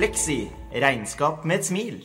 Fleksi. 0.00 0.46
Regnskap 0.72 1.42
med 1.44 1.58
et 1.60 1.66
smil. 1.66 1.96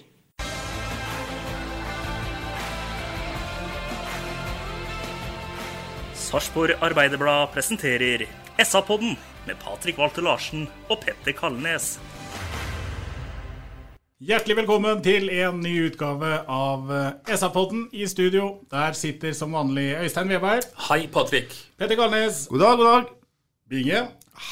Sarpsborg 6.20 6.76
Arbeiderblad 6.84 7.54
presenterer 7.54 8.26
SA-podden 8.60 9.16
med 9.48 9.64
Patrik 9.64 9.96
Walter 10.02 10.28
Larsen 10.28 10.68
og 10.90 11.00
Petter 11.06 11.38
Kalnes. 11.40 11.94
Hjertelig 14.20 14.60
velkommen 14.66 15.00
til 15.00 15.32
en 15.32 15.64
ny 15.64 15.78
utgave 15.88 16.36
av 16.52 16.92
eh, 16.92 17.36
SA-podden 17.40 17.88
i 17.96 18.12
studio. 18.12 18.58
Der 18.76 18.92
sitter 18.92 19.32
som 19.32 19.56
vanlig 19.56 19.94
Øystein 20.04 20.36
Veberg, 20.36 20.68
Hei, 20.90 21.06
Patrick. 21.08 21.56
Petter 21.80 21.96
Kalnes, 21.96 22.50
God 22.52 22.60
dag, 22.60 22.78
god 22.78 22.90
dag. 22.92 23.12
Binge. 23.72 24.08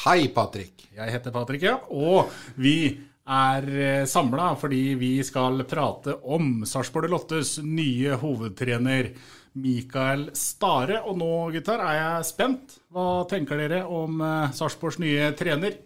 Hei, 0.06 0.30
Patrick. 0.32 0.88
Jeg 0.96 1.12
heter 1.12 1.36
Patrick, 1.36 1.68
ja. 1.68 1.82
Og 1.92 2.32
vi 2.56 2.78
er 3.24 4.06
samla 4.10 4.50
fordi 4.60 4.96
vi 5.00 5.14
skal 5.24 5.64
prate 5.70 6.18
om 6.24 6.66
Sarpsborg 6.68 7.12
Lottes 7.14 7.56
nye 7.64 8.18
hovedtrener 8.20 9.14
Mikael 9.60 10.30
Stare. 10.38 11.00
Og 11.08 11.18
nå, 11.20 11.32
gutter, 11.54 11.82
er 11.82 11.98
jeg 12.00 12.30
spent. 12.32 12.78
Hva 12.94 13.24
tenker 13.30 13.60
dere 13.62 13.84
om 13.86 14.22
eh, 14.24 14.54
Sarpsborgs 14.56 15.00
nye 15.04 15.32
trener? 15.38 15.78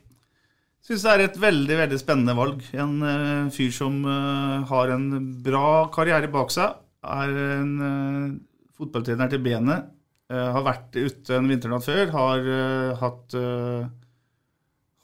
Syns 0.88 1.04
det 1.04 1.14
er 1.14 1.24
et 1.26 1.40
veldig 1.42 1.78
veldig 1.82 2.00
spennende 2.00 2.36
valg. 2.38 2.64
En 2.80 2.98
eh, 3.04 3.52
fyr 3.54 3.74
som 3.76 4.00
eh, 4.08 4.68
har 4.72 4.94
en 4.96 5.08
bra 5.44 5.68
karriere 5.94 6.32
bak 6.32 6.54
seg. 6.56 6.80
Er 7.08 7.36
en 7.60 7.74
eh, 7.90 8.34
fotballtrener 8.80 9.32
til 9.34 9.44
benet. 9.44 9.92
eh, 10.32 10.50
har 10.56 10.64
vært 10.64 10.96
ute 10.96 11.36
en 11.36 11.52
vinternatt 11.52 11.88
før. 11.88 12.06
Har 12.16 12.52
eh, 12.56 12.96
hatt 13.04 13.36
eh, 13.38 13.90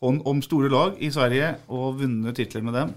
hånd 0.03 0.21
om 0.27 0.43
store 0.43 0.69
lag 0.71 0.99
i 0.99 1.09
Sverige 1.13 1.53
og 1.71 1.99
vunnet 2.01 2.35
titler 2.37 2.63
med 2.65 2.75
dem. 2.75 2.93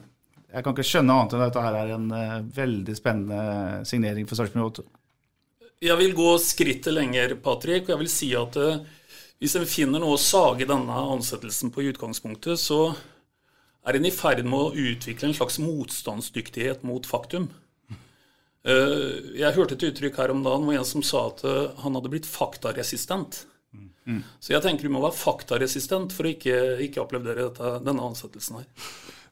Jeg 0.51 0.65
kan 0.65 0.75
ikke 0.75 0.87
skjønne 0.87 1.15
annet 1.15 1.35
enn 1.35 1.43
at 1.43 1.51
dette 1.51 1.65
her 1.65 1.79
er 1.81 1.91
en 1.97 2.07
uh, 2.15 2.45
veldig 2.57 2.95
spennende 2.97 3.81
signering 3.89 4.29
for 4.29 4.39
Sarpsborg 4.39 4.71
8. 4.71 4.87
Jeg 5.85 5.97
vil 6.01 6.15
gå 6.17 6.31
skrittet 6.41 6.95
lenger, 6.97 7.35
Patrick, 7.45 7.91
jeg 7.93 8.01
vil 8.01 8.11
si 8.11 8.31
at 8.39 8.57
uh, 8.57 8.79
hvis 9.43 9.57
en 9.59 9.69
finner 9.69 10.01
noe 10.01 10.17
å 10.17 10.23
sage 10.23 10.69
denne 10.69 11.03
ansettelsen 11.13 11.73
på 11.75 11.85
i 11.85 11.91
utgangspunktet, 11.91 12.57
så 12.63 12.95
er 13.87 13.99
en 13.99 14.09
i 14.09 14.15
ferd 14.15 14.47
med 14.49 14.57
å 14.57 14.87
utvikle 14.95 15.29
en 15.29 15.37
slags 15.37 15.61
motstandsdyktighet 15.63 16.87
mot 16.89 17.07
faktum. 17.07 17.51
Uh, 18.67 19.35
Jeg 19.37 19.55
hørte 19.59 19.77
et 19.77 19.85
uttrykk 19.91 20.23
her 20.23 20.33
om 20.33 20.41
dagen 20.47 20.65
hvor 20.67 20.79
en 20.79 20.89
som 20.89 21.05
sa 21.05 21.29
at 21.29 21.45
han 21.85 22.01
hadde 22.01 22.11
blitt 22.15 22.31
faktaresistent. 22.31 23.45
Så 24.41 24.53
jeg 24.55 24.63
tenker 24.63 24.87
du 24.87 24.93
må 24.95 25.03
være 25.03 25.19
faktaresistent 25.19 26.15
for 26.15 26.29
å 26.29 26.33
ikke, 26.37 26.57
ikke 26.87 27.03
applaudere 27.03 27.49
dette, 27.49 27.73
denne 27.83 28.05
ansettelsen 28.07 28.61
her. 28.61 28.69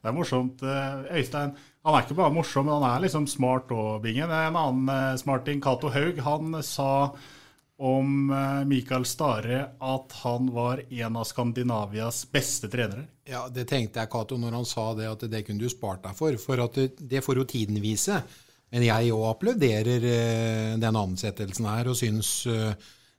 Det 0.05 0.11
er 0.11 0.13
morsomt. 0.13 0.61
eh, 0.61 1.17
Øystein 1.17 1.55
han 1.85 1.93
er 1.93 2.01
ikke 2.01 2.17
bare 2.17 2.33
morsom, 2.33 2.65
men 2.65 2.81
han 2.81 2.95
er 2.95 3.01
liksom 3.03 3.27
smart 3.29 3.69
òg, 3.69 3.99
Bingen. 4.01 4.31
En 4.33 4.57
annen 4.57 4.89
eh, 4.89 5.17
smarting, 5.21 5.59
Cato 5.61 5.91
Haug, 5.93 6.17
han 6.25 6.57
sa 6.65 7.11
om 7.77 8.31
eh, 8.33 8.63
Mikael 8.65 9.05
Stare 9.05 9.59
at 9.81 10.15
han 10.23 10.49
var 10.53 10.81
en 10.89 11.19
av 11.21 11.27
Skandinavias 11.29 12.23
beste 12.33 12.69
trenere. 12.73 13.05
Ja, 13.29 13.43
Det 13.53 13.67
tenkte 13.69 14.01
jeg, 14.01 14.09
Cato, 14.13 14.37
når 14.41 14.57
han 14.57 14.65
sa 14.65 14.87
det, 14.97 15.11
at 15.11 15.27
det 15.29 15.43
kunne 15.45 15.61
du 15.61 15.69
spart 15.69 16.03
deg 16.07 16.17
for. 16.17 16.37
For 16.41 16.65
at 16.65 16.81
det, 16.97 17.21
får 17.25 17.41
jo 17.41 17.47
tiden 17.53 17.81
vise. 17.83 18.17
Men 18.73 18.85
jeg 18.85 19.13
òg 19.13 19.27
applauderer 19.29 20.09
den 20.81 20.97
ansettelsen 20.99 21.69
her, 21.69 21.89
og 21.89 21.97
syns 21.99 22.31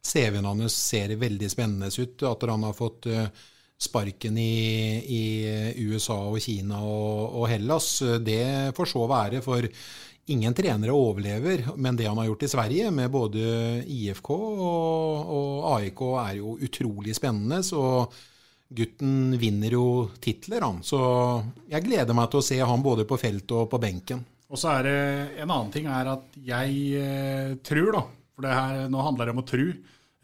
CV-en 0.06 0.48
hans 0.48 0.78
ser 0.92 1.14
veldig 1.20 1.50
spennende 1.52 1.90
ut. 1.90 2.26
At 2.30 2.48
han 2.48 2.66
har 2.66 2.76
fått 2.76 3.08
eh, 3.10 3.28
sparken 3.78 4.38
i, 4.40 4.52
i 5.04 5.22
USA 5.90 6.16
og 6.30 6.40
Kina 6.40 6.80
og, 6.80 7.40
og 7.42 7.48
Hellas, 7.50 7.90
det 8.24 8.72
får 8.76 8.92
så 8.94 9.04
være. 9.10 9.42
For 9.44 9.68
ingen 10.32 10.54
trenere 10.54 10.94
overlever. 10.94 11.66
Men 11.76 11.96
det 11.96 12.08
han 12.08 12.18
har 12.18 12.30
gjort 12.30 12.46
i 12.46 12.48
Sverige, 12.48 12.90
med 12.90 13.10
både 13.10 13.42
IFK 13.86 14.30
og, 14.30 15.34
og 15.36 15.68
AIK, 15.76 16.02
er 16.22 16.32
jo 16.40 16.56
utrolig 16.66 17.16
spennende. 17.16 17.62
Så 17.66 17.82
gutten 18.76 19.36
vinner 19.38 19.76
jo 19.76 19.86
titler, 20.22 20.64
han. 20.66 20.82
Så 20.82 21.00
jeg 21.70 21.86
gleder 21.86 22.16
meg 22.16 22.30
til 22.32 22.42
å 22.42 22.46
se 22.46 22.58
han 22.62 22.84
både 22.84 23.06
på 23.08 23.18
feltet 23.20 23.54
og 23.56 23.70
på 23.70 23.82
benken. 23.82 24.24
Og 24.46 24.60
så 24.60 24.76
er 24.76 24.86
det 24.86 24.98
en 25.42 25.50
annen 25.50 25.72
ting 25.74 25.88
er 25.90 26.12
at 26.12 26.38
jeg 26.46 27.02
eh, 27.02 27.56
tror, 27.66 27.90
da 27.96 28.04
For 28.36 28.44
det 28.44 28.52
her, 28.52 28.82
nå 28.92 29.04
handler 29.04 29.28
det 29.28 29.34
om 29.34 29.40
å 29.40 29.46
tro. 29.48 29.66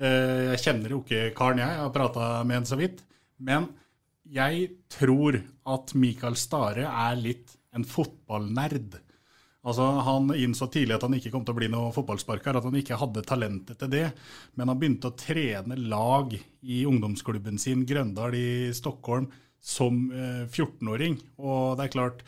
Eh, 0.03 0.43
jeg 0.53 0.61
kjenner 0.67 0.93
jo 0.93 1.01
ikke 1.01 1.31
karen, 1.37 1.63
jeg. 1.63 1.77
Jeg 1.79 1.85
har 1.87 1.95
prata 1.95 2.27
med 2.45 2.61
en 2.61 2.69
så 2.69 2.77
vidt. 2.81 3.01
Men 3.43 3.71
jeg 4.29 4.69
tror 4.93 5.41
at 5.73 5.95
Mikael 5.99 6.37
Stare 6.39 6.85
er 6.89 7.17
litt 7.19 7.57
en 7.73 7.87
fotballnerd. 7.89 8.99
Altså, 9.63 9.87
Han 10.05 10.33
innså 10.35 10.67
tidlig 10.75 10.97
at 10.97 11.05
han 11.07 11.15
ikke 11.17 11.31
kom 11.33 11.45
til 11.47 11.55
å 11.55 11.61
bli 11.61 11.71
noen 11.71 11.95
fotballsparker, 11.95 12.59
at 12.59 12.67
han 12.67 12.79
ikke 12.79 12.99
hadde 12.99 13.25
talentet 13.27 13.79
til 13.79 13.93
det. 13.93 14.09
Men 14.59 14.73
han 14.73 14.81
begynte 14.81 15.13
å 15.13 15.17
trene 15.17 15.79
lag 15.79 16.35
i 16.35 16.83
ungdomsklubben 16.89 17.61
sin, 17.63 17.87
Grøndal 17.87 18.35
i 18.37 18.73
Stockholm, 18.77 19.31
som 19.63 20.09
eh, 20.11 20.45
14-åring. 20.51 21.21
Og 21.41 21.79
det 21.79 21.87
er 21.87 21.95
klart, 21.95 22.25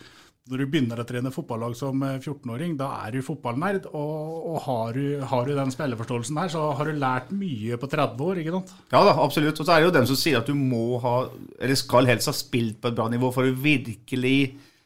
når 0.51 0.61
du 0.61 0.65
begynner 0.69 1.01
å 1.01 1.07
trene 1.09 1.33
fotballag 1.33 1.73
som 1.79 2.03
eh, 2.05 2.19
14-åring, 2.19 2.75
da 2.77 2.91
er 3.07 3.15
du 3.15 3.25
fotballnerd. 3.25 3.87
Og, 3.97 4.51
og 4.51 4.59
har, 4.67 4.99
du, 4.99 5.23
har 5.31 5.49
du 5.49 5.55
den 5.57 5.73
spilleforståelsen 5.73 6.41
her, 6.43 6.51
så 6.53 6.67
har 6.77 6.91
du 6.91 7.01
lært 7.01 7.33
mye 7.33 7.79
på 7.81 7.89
30 7.89 8.25
år, 8.27 8.41
ikke 8.43 8.53
sant? 8.59 8.75
Ja 8.93 9.01
da, 9.09 9.17
absolutt. 9.25 9.57
Og 9.57 9.65
så 9.65 9.73
er 9.73 9.81
det 9.81 9.89
jo 9.89 9.97
dem 9.97 10.09
som 10.11 10.19
sier 10.21 10.43
at 10.43 10.51
du 10.51 10.53
må 10.59 11.01
ha, 11.01 11.17
eller 11.57 11.81
skal 11.81 12.11
helst 12.13 12.29
ha 12.29 12.37
spilt 12.37 12.77
på 12.83 12.91
et 12.93 12.99
bra 12.99 13.09
nivå 13.13 13.31
for 13.33 13.49
å 13.49 13.57
virkelig 13.65 14.39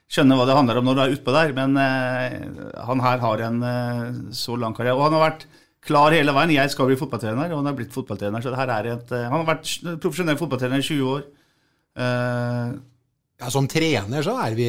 skjønne 0.09 0.39
hva 0.39 0.47
det 0.49 0.57
handler 0.57 0.79
om 0.81 0.87
når 0.89 0.97
du 0.97 1.03
er 1.03 1.15
utpå 1.17 1.35
der. 1.35 1.55
Men 1.57 1.75
eh, 1.83 2.37
han 2.89 3.03
her 3.03 3.25
har 3.25 3.43
en 3.49 3.65
eh, 3.73 4.05
så 4.39 4.55
lang 4.61 4.77
karriere. 4.79 4.95
Og 4.95 5.09
han 5.09 5.19
har 5.19 5.27
vært 5.27 5.49
klar 5.89 6.15
hele 6.15 6.35
veien. 6.37 6.55
Jeg 6.55 6.71
skal 6.75 6.87
bli 6.87 7.01
fotballtrener, 7.01 7.51
og 7.51 7.63
han 7.63 7.71
har 7.71 7.77
blitt 7.79 7.95
fotballtrener. 7.97 8.45
Så 8.45 8.55
det 8.55 8.63
her 8.63 8.73
er 8.77 8.93
et, 8.95 9.11
eh, 9.11 9.27
han 9.27 9.43
har 9.43 9.51
vært 9.57 9.75
profesjonell 10.05 10.39
fotballtrener 10.39 10.87
i 10.87 10.87
20 10.87 11.13
år. 11.17 11.27
Eh, 11.99 12.79
Ja, 13.39 13.51
Som 13.55 13.69
trener 13.71 14.25
så 14.27 14.33
er 14.43 14.55
vi 14.59 14.67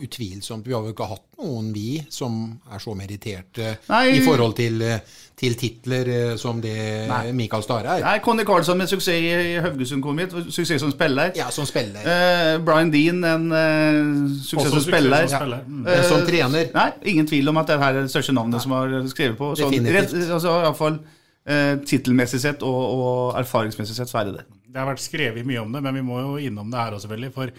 utvilsomt 0.00 0.64
Vi 0.64 0.72
har 0.72 0.86
jo 0.86 0.94
ikke 0.94 1.04
hatt 1.10 1.24
noen, 1.36 1.66
vi, 1.74 1.98
som 2.08 2.38
er 2.72 2.80
så 2.80 2.94
meritterte 2.96 3.74
Nei. 3.90 4.04
i 4.16 4.22
forhold 4.24 4.54
til, 4.56 4.80
eh, 4.80 5.02
til 5.36 5.52
titler 5.60 6.08
eh, 6.08 6.36
som 6.40 6.62
det 6.64 6.72
Nei. 7.10 7.18
Mikael 7.36 7.60
Stare 7.66 7.98
er. 7.98 8.06
Nei, 8.06 8.14
Conny 8.24 8.46
Carlsson 8.48 8.80
med 8.80 8.88
suksess 8.88 9.20
i 9.20 9.58
Haugesund 9.60 10.00
kom 10.02 10.16
hit. 10.22 10.32
Suksess 10.48 10.80
som 10.80 10.94
spiller. 10.94 11.34
Ja, 11.36 11.50
som 11.52 11.68
spiller. 11.68 12.08
Eh, 12.08 12.54
Brian 12.64 12.88
Dean, 12.94 13.20
en 13.20 13.46
eh, 13.52 14.00
suksess 14.48 14.72
som 14.72 14.80
spiller. 14.86 15.28
som 15.28 15.42
spiller. 15.44 15.66
Mm. 15.68 15.82
Men 15.84 16.04
som 16.08 16.22
Eh, 16.22 16.26
trener 16.30 16.72
Nei, 16.72 16.88
ingen 17.12 17.28
tvil 17.28 17.52
om 17.52 17.60
at 17.60 17.68
det 17.68 17.76
her 17.84 18.00
er 18.00 18.06
det 18.08 18.14
største 18.16 18.32
navnet 18.32 18.64
som 18.64 18.72
har 18.78 18.96
skrevet 19.12 19.36
på. 19.36 19.52
Sånn, 19.60 19.76
Definitivt. 19.76 20.16
rett, 20.16 20.30
altså, 20.38 20.56
Iallfall 20.64 20.96
eh, 21.46 21.74
tittelmessig 21.84 22.40
sett 22.48 22.64
og, 22.64 22.80
og 22.96 23.42
erfaringsmessig 23.42 23.98
sett 24.00 24.08
så 24.08 24.22
er 24.24 24.30
det 24.32 24.38
det. 24.40 24.46
Det 24.72 24.80
har 24.80 24.88
vært 24.88 25.04
skrevet 25.04 25.44
mye 25.48 25.60
om 25.62 25.70
det, 25.72 25.84
men 25.84 26.00
vi 26.00 26.02
må 26.04 26.16
jo 26.24 26.32
innom 26.48 26.72
det 26.72 26.80
her 26.80 26.96
òg, 26.96 27.00
selvfølgelig. 27.04 27.30
For 27.36 27.52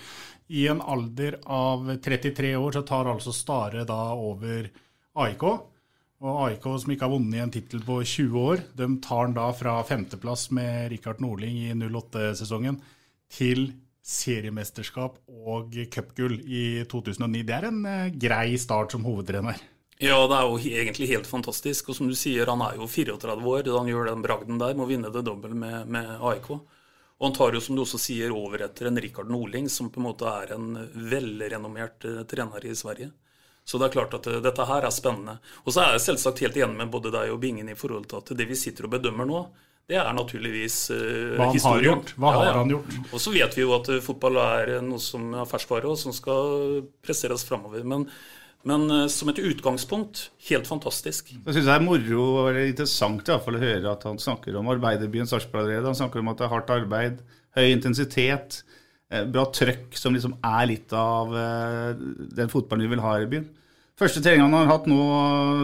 i 0.48 0.68
en 0.72 0.82
alder 0.82 1.40
av 1.44 1.90
33 2.04 2.56
år 2.56 2.78
så 2.78 2.84
tar 2.88 3.10
altså 3.12 3.34
Stare 3.36 3.84
da 3.88 4.00
over 4.16 4.70
AIK. 5.18 5.44
Og 6.18 6.38
AIK, 6.48 6.68
som 6.82 6.94
ikke 6.94 7.06
har 7.06 7.14
vunnet 7.14 7.44
en 7.44 7.54
tittel 7.54 7.84
på 7.86 8.00
20 8.02 8.38
år, 8.42 8.64
de 8.78 8.88
tar 9.04 9.28
den 9.28 9.36
da 9.38 9.52
fra 9.54 9.76
femteplass 9.86 10.48
med 10.56 10.88
Rikard 10.94 11.22
Nordling 11.22 11.60
i 11.68 11.74
08-sesongen 11.76 12.80
til 13.34 13.68
seriemesterskap 14.08 15.20
og 15.28 15.76
cupgull 15.92 16.40
i 16.42 16.84
2009. 16.90 17.44
Det 17.44 17.58
er 17.58 17.68
en 17.68 17.82
eh, 17.86 18.14
grei 18.16 18.56
start 18.62 18.96
som 18.96 19.06
hovedtrener. 19.06 19.60
Ja, 19.98 20.18
det 20.30 20.38
er 20.38 20.46
jo 20.46 20.58
egentlig 20.62 21.10
helt 21.10 21.28
fantastisk. 21.28 21.90
Og 21.90 21.98
som 21.98 22.10
du 22.10 22.16
sier, 22.18 22.48
han 22.50 22.62
er 22.64 22.78
jo 22.78 22.88
34 22.88 23.38
år 23.52 23.72
han 23.74 23.90
gjør 23.90 24.12
den 24.12 24.24
bragden 24.24 24.62
der 24.62 24.78
med 24.78 24.86
å 24.86 24.90
vinne 24.90 25.12
det 25.14 25.26
dobbelt 25.26 25.58
med, 25.58 25.90
med, 25.90 26.12
AIK. 26.22 26.52
Og 27.18 27.28
han 27.28 27.34
tar 27.34 27.56
jo, 27.58 27.62
som 27.64 27.78
du 27.78 27.82
også 27.82 27.98
sier, 28.02 28.34
over 28.36 28.62
etter 28.68 28.90
en 28.92 29.00
Rikard 29.02 29.30
Norling, 29.34 29.70
som 29.74 29.90
på 29.90 29.98
en 30.02 30.06
måte 30.06 30.30
er 30.30 30.52
en 30.54 30.68
velrenommert 31.10 32.06
uh, 32.06 32.20
trener 32.30 32.66
i 32.70 32.76
Sverige. 32.78 33.10
Så 33.68 33.80
det 33.82 33.88
er 33.88 33.96
klart 33.96 34.14
at 34.20 34.28
uh, 34.30 34.38
dette 34.46 34.68
her 34.70 34.86
er 34.86 34.94
spennende. 34.94 35.40
Og 35.66 35.74
så 35.74 35.82
er 35.82 35.96
jeg 35.96 36.06
selvsagt 36.06 36.44
helt 36.46 36.60
enig 36.62 36.78
med 36.78 36.92
både 36.94 37.14
deg 37.16 37.34
og 37.34 37.42
Bingen 37.42 37.72
i 37.74 37.78
forhold 37.80 38.06
til 38.12 38.22
at 38.22 38.36
det 38.38 38.48
vi 38.52 38.60
sitter 38.60 38.86
og 38.86 38.94
bedømmer 39.00 39.26
nå, 39.30 39.42
det 39.88 39.98
er 39.98 40.14
naturligvis 40.14 40.78
uh, 40.92 41.36
Hva 41.40 41.48
han 41.48 41.58
historien. 41.58 41.78
har 41.80 41.86
gjort. 41.90 42.16
Hva 42.22 42.34
Ja, 42.36 42.40
har 42.44 42.62
han 42.62 42.74
gjort? 42.76 42.98
Og 43.10 43.24
så 43.24 43.34
vet 43.34 43.58
vi 43.58 43.66
jo 43.66 43.74
at 43.80 43.90
fotball 44.06 44.42
er 44.44 44.74
noe 44.86 45.02
som 45.02 45.32
er 45.34 45.50
ferskvare, 45.50 45.90
og 45.90 45.98
som 45.98 46.14
skal 46.14 46.84
presseres 47.02 47.48
framover. 47.48 47.82
Men, 47.88 48.06
men 48.68 48.86
uh, 48.92 49.06
som 49.12 49.32
et 49.32 49.40
utgangspunkt, 49.40 50.28
helt 50.50 50.68
fantastisk. 50.70 51.32
Jeg 51.34 51.56
synes 51.56 51.68
det 51.70 51.76
er 51.76 51.86
moro 51.86 52.24
og 52.44 52.60
interessant 52.62 53.24
i 53.24 53.34
hvert 53.34 53.46
fall, 53.46 53.60
å 53.60 53.64
høre 53.64 53.94
at 53.94 54.04
han 54.08 54.20
snakker 54.22 54.58
om 54.60 54.72
arbeiderbyen 54.74 55.30
Sarpsborg 55.30 55.64
allerede. 55.66 55.92
Han 55.92 56.00
snakker 56.00 56.24
om 56.24 56.32
at 56.32 56.42
det 56.42 56.48
er 56.48 56.54
hardt 56.56 56.74
arbeid, 56.76 57.22
høy 57.58 57.68
intensitet, 57.70 58.62
eh, 59.12 59.24
bra 59.24 59.48
trøkk, 59.54 59.96
som 59.98 60.18
liksom 60.18 60.36
er 60.46 60.68
litt 60.74 60.94
av 60.96 61.32
eh, 61.38 62.04
den 62.42 62.52
fotballen 62.52 62.88
vi 62.88 62.92
vil 62.96 63.06
ha 63.06 63.16
i 63.22 63.30
byen. 63.32 63.48
Første 63.98 64.22
treningen 64.22 64.52
han 64.52 64.60
har 64.68 64.76
hatt 64.76 64.92
nå 64.92 65.00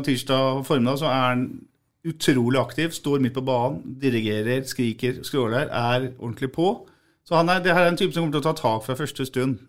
tirsdag 0.08 0.64
formiddag, 0.66 1.04
så 1.04 1.12
er 1.12 1.28
han 1.28 1.44
utrolig 2.08 2.60
aktiv. 2.62 2.96
Står 2.96 3.22
midt 3.22 3.36
på 3.36 3.44
banen, 3.46 3.84
dirigerer, 4.02 4.64
skriker, 4.68 5.22
skråler, 5.28 5.70
er 5.70 6.10
ordentlig 6.16 6.50
på. 6.56 6.72
Så 7.28 7.38
er, 7.40 7.62
det 7.64 7.76
her 7.76 7.86
er 7.86 7.94
en 7.94 8.00
type 8.00 8.16
som 8.16 8.24
kommer 8.24 8.36
til 8.36 8.44
å 8.44 8.48
ta 8.50 8.56
tak 8.58 8.88
fra 8.88 8.98
første 9.00 9.28
stund. 9.30 9.62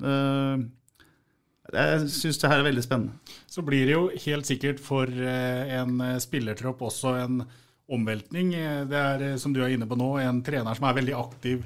Jeg 1.73 2.09
syns 2.13 2.39
det 2.43 2.51
her 2.51 2.61
er 2.61 2.67
veldig 2.67 2.85
spennende. 2.85 3.37
Så 3.49 3.65
blir 3.65 3.87
det 3.89 3.95
jo 3.95 4.09
helt 4.27 4.49
sikkert 4.49 4.83
for 4.85 5.09
eh, 5.09 5.73
en 5.79 5.97
eh, 6.05 6.19
spillertropp 6.21 6.83
også 6.85 7.15
en 7.23 7.41
omveltning. 7.89 8.53
Eh, 8.59 8.83
Det 8.91 9.01
er, 9.01 9.25
som 9.41 9.55
du 9.55 9.63
er 9.65 9.73
inne 9.73 9.89
på 9.89 9.97
nå, 9.97 10.11
en 10.21 10.43
trener 10.45 10.77
som 10.77 10.89
er 10.89 10.99
veldig 11.01 11.15
aktiv 11.17 11.65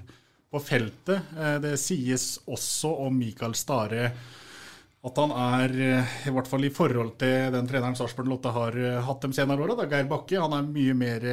på 0.48 0.60
feltet. 0.64 1.26
Det 1.60 1.74
sies 1.76 2.38
også 2.48 2.88
om 3.04 3.18
Mikael 3.20 3.52
Stare 3.58 4.06
at 5.04 5.18
han 5.20 5.30
er, 5.30 5.74
i 6.24 6.32
hvert 6.32 6.48
fall 6.48 6.64
i 6.64 6.70
forhold 6.72 7.12
til 7.20 7.52
den 7.52 7.68
treneren 7.68 7.94
Sarpsborg 7.94 8.30
Lotte 8.32 8.50
har 8.54 8.78
hatt 9.04 9.26
de 9.26 9.36
senere 9.36 9.60
åra, 9.62 9.84
Geir 9.86 10.08
Bakke, 10.08 10.40
han 10.40 10.56
er 10.56 10.70
mye 10.72 10.96
mer 10.96 11.26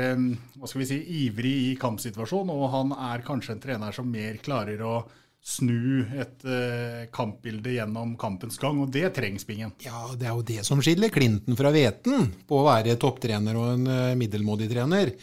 hva 0.59 0.67
skal 0.67 0.83
vi 0.83 0.89
si, 0.89 0.99
ivrig 1.23 1.53
i 1.69 1.71
kampsituasjonen, 1.79 2.51
og 2.51 2.67
han 2.75 2.91
er 3.07 3.23
kanskje 3.25 3.55
en 3.55 3.63
trener 3.63 3.95
som 3.95 4.11
mer 4.11 4.35
klarer 4.43 4.83
å 4.83 4.97
snu 5.45 6.01
et 6.17 6.45
eh, 6.49 7.05
kampbilde 7.13 7.75
gjennom 7.75 8.15
kampens 8.17 8.57
gang, 8.57 8.79
og 8.81 8.89
det 8.93 9.11
trengs 9.13 9.45
Bingen. 9.45 9.75
Ja, 9.85 10.07
det 10.17 10.25
er 10.25 10.33
jo 10.33 10.45
det 10.45 10.63
som 10.65 10.81
skiller 10.81 11.13
Clinton 11.13 11.57
fra 11.59 11.69
Veten 11.75 12.31
på 12.49 12.63
å 12.63 12.65
være 12.65 12.97
topptrener 13.01 13.59
og 13.59 13.75
en 13.75 13.91
eh, 13.93 14.15
middelmådig 14.17 14.71
trener. 14.73 15.13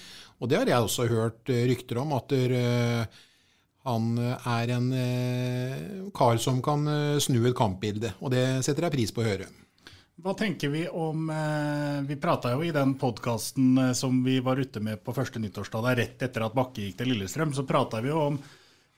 Og 0.42 0.50
det 0.50 0.58
har 0.58 0.70
jeg 0.70 0.84
også 0.84 1.06
hørt 1.10 1.50
eh, 1.54 1.64
rykter 1.70 2.00
om, 2.02 2.14
at 2.16 2.30
der, 2.34 2.54
eh, 2.58 3.18
han 3.86 4.12
eh, 4.18 4.46
er 4.58 4.72
en 4.74 4.88
kar 6.14 6.38
som 6.42 6.58
kan 6.62 6.86
snu 7.22 7.40
et 7.46 7.58
kampbilde. 7.58 8.14
Og 8.22 8.34
det 8.34 8.46
setter 8.66 8.88
jeg 8.88 8.96
pris 8.96 9.14
på 9.14 9.22
å 9.22 9.26
høre. 9.26 9.50
Hva 10.22 10.34
tenker 10.38 10.70
vi 10.70 10.84
om 10.86 11.30
Vi 12.06 12.16
prata 12.20 12.52
jo 12.52 12.60
i 12.62 12.70
den 12.70 12.92
podkasten 13.00 13.94
som 13.96 14.20
vi 14.22 14.36
var 14.44 14.60
ute 14.60 14.78
med 14.78 15.00
på 15.02 15.14
første 15.16 15.40
nyttårsdag, 15.42 15.88
rett 15.98 16.22
etter 16.22 16.44
at 16.46 16.54
Bakke 16.54 16.84
gikk 16.84 17.00
til 17.00 17.10
Lillestrøm, 17.10 17.54
så 17.56 17.64
prata 17.66 17.98
vi 18.04 18.12
jo 18.12 18.20
om 18.28 18.36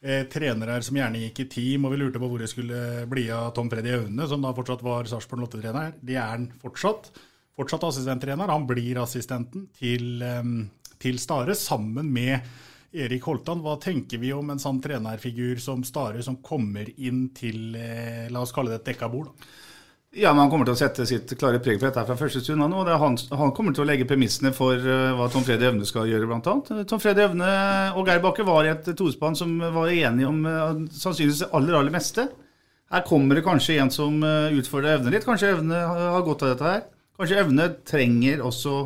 eh, 0.04 0.26
trenere 0.30 0.76
som 0.84 0.98
gjerne 1.00 1.22
gikk 1.24 1.40
i 1.44 1.48
team, 1.56 1.86
og 1.86 1.94
vi 1.94 2.02
lurte 2.02 2.20
på 2.22 2.28
hvor 2.30 2.44
det 2.44 2.50
skulle 2.52 3.06
bli 3.10 3.26
av 3.32 3.54
Tom 3.56 3.70
Freddy 3.72 3.96
Aune, 3.96 4.28
som 4.30 4.44
da 4.44 4.52
fortsatt 4.56 4.84
var 4.84 5.08
Sarpsborg 5.10 5.46
Lotte-trener. 5.46 5.96
Det 6.04 6.18
er 6.18 6.28
han 6.36 6.50
fortsatt. 6.62 7.10
Fortsatt 7.54 7.88
assistenttrener. 7.88 8.50
Han 8.50 8.66
blir 8.66 8.98
assistenten 9.02 9.68
til, 9.78 10.22
til 10.98 11.20
Stare, 11.22 11.54
sammen 11.54 12.08
med 12.10 12.42
Erik 12.94 13.26
Holtan. 13.26 13.62
Hva 13.64 13.74
tenker 13.82 14.20
vi 14.22 14.32
om 14.34 14.52
en 14.52 14.62
sånn 14.62 14.80
trenerfigur 14.82 15.58
som 15.62 15.82
Stare, 15.86 16.22
som 16.22 16.38
kommer 16.44 16.88
inn 16.94 17.28
til, 17.34 17.74
eh, 17.74 18.30
la 18.30 18.42
oss 18.42 18.54
kalle 18.54 18.70
det 18.70 18.82
et 18.82 18.92
dekka 18.92 19.10
bord? 19.10 19.32
da? 19.32 19.52
Ja, 20.16 20.30
men 20.30 20.44
Han 20.44 20.50
kommer 20.52 20.68
til 20.68 20.76
å 20.76 20.78
sette 20.78 21.06
sitt 21.08 21.32
klare 21.40 21.58
preg 21.62 21.80
på 21.80 21.88
dette 21.88 22.04
fra 22.06 22.16
første 22.18 22.42
stund. 22.42 22.62
Han, 22.62 22.74
og 22.76 22.88
han, 23.02 23.16
han 23.34 23.52
kommer 23.56 23.74
til 23.74 23.82
å 23.82 23.88
legge 23.88 24.06
premissene 24.06 24.52
for 24.54 24.78
eh, 24.78 25.10
hva 25.18 25.26
Tom 25.32 25.42
Freddy 25.46 25.66
Evne 25.66 25.86
skal 25.88 26.06
gjøre, 26.10 26.28
bl.a. 26.30 26.84
Tom 26.86 27.02
Freddy 27.02 27.24
Evne 27.24 27.50
og 27.98 28.06
Geir 28.06 28.22
Bakke 28.22 28.46
var 28.46 28.66
i 28.66 28.70
et 28.70 28.92
tospann 28.98 29.34
som 29.38 29.56
var 29.74 29.90
enige 29.90 30.30
om 30.30 30.44
eh, 30.46 30.84
sannsynligvis 30.94 31.44
det 31.44 31.50
aller, 31.58 31.78
aller 31.80 31.94
meste. 31.94 32.28
Her 32.94 33.06
kommer 33.08 33.38
det 33.38 33.46
kanskje 33.46 33.80
en 33.82 33.90
som 33.94 34.22
eh, 34.22 34.54
utfordrer 34.60 35.00
Evne 35.00 35.16
litt. 35.16 35.26
Kanskje 35.26 35.50
Evne 35.56 35.82
har 35.82 36.26
godt 36.26 36.46
av 36.46 36.54
dette 36.54 36.68
her. 36.70 36.86
Kanskje 37.18 37.40
Evne 37.42 37.68
trenger 37.86 38.46
også 38.46 38.76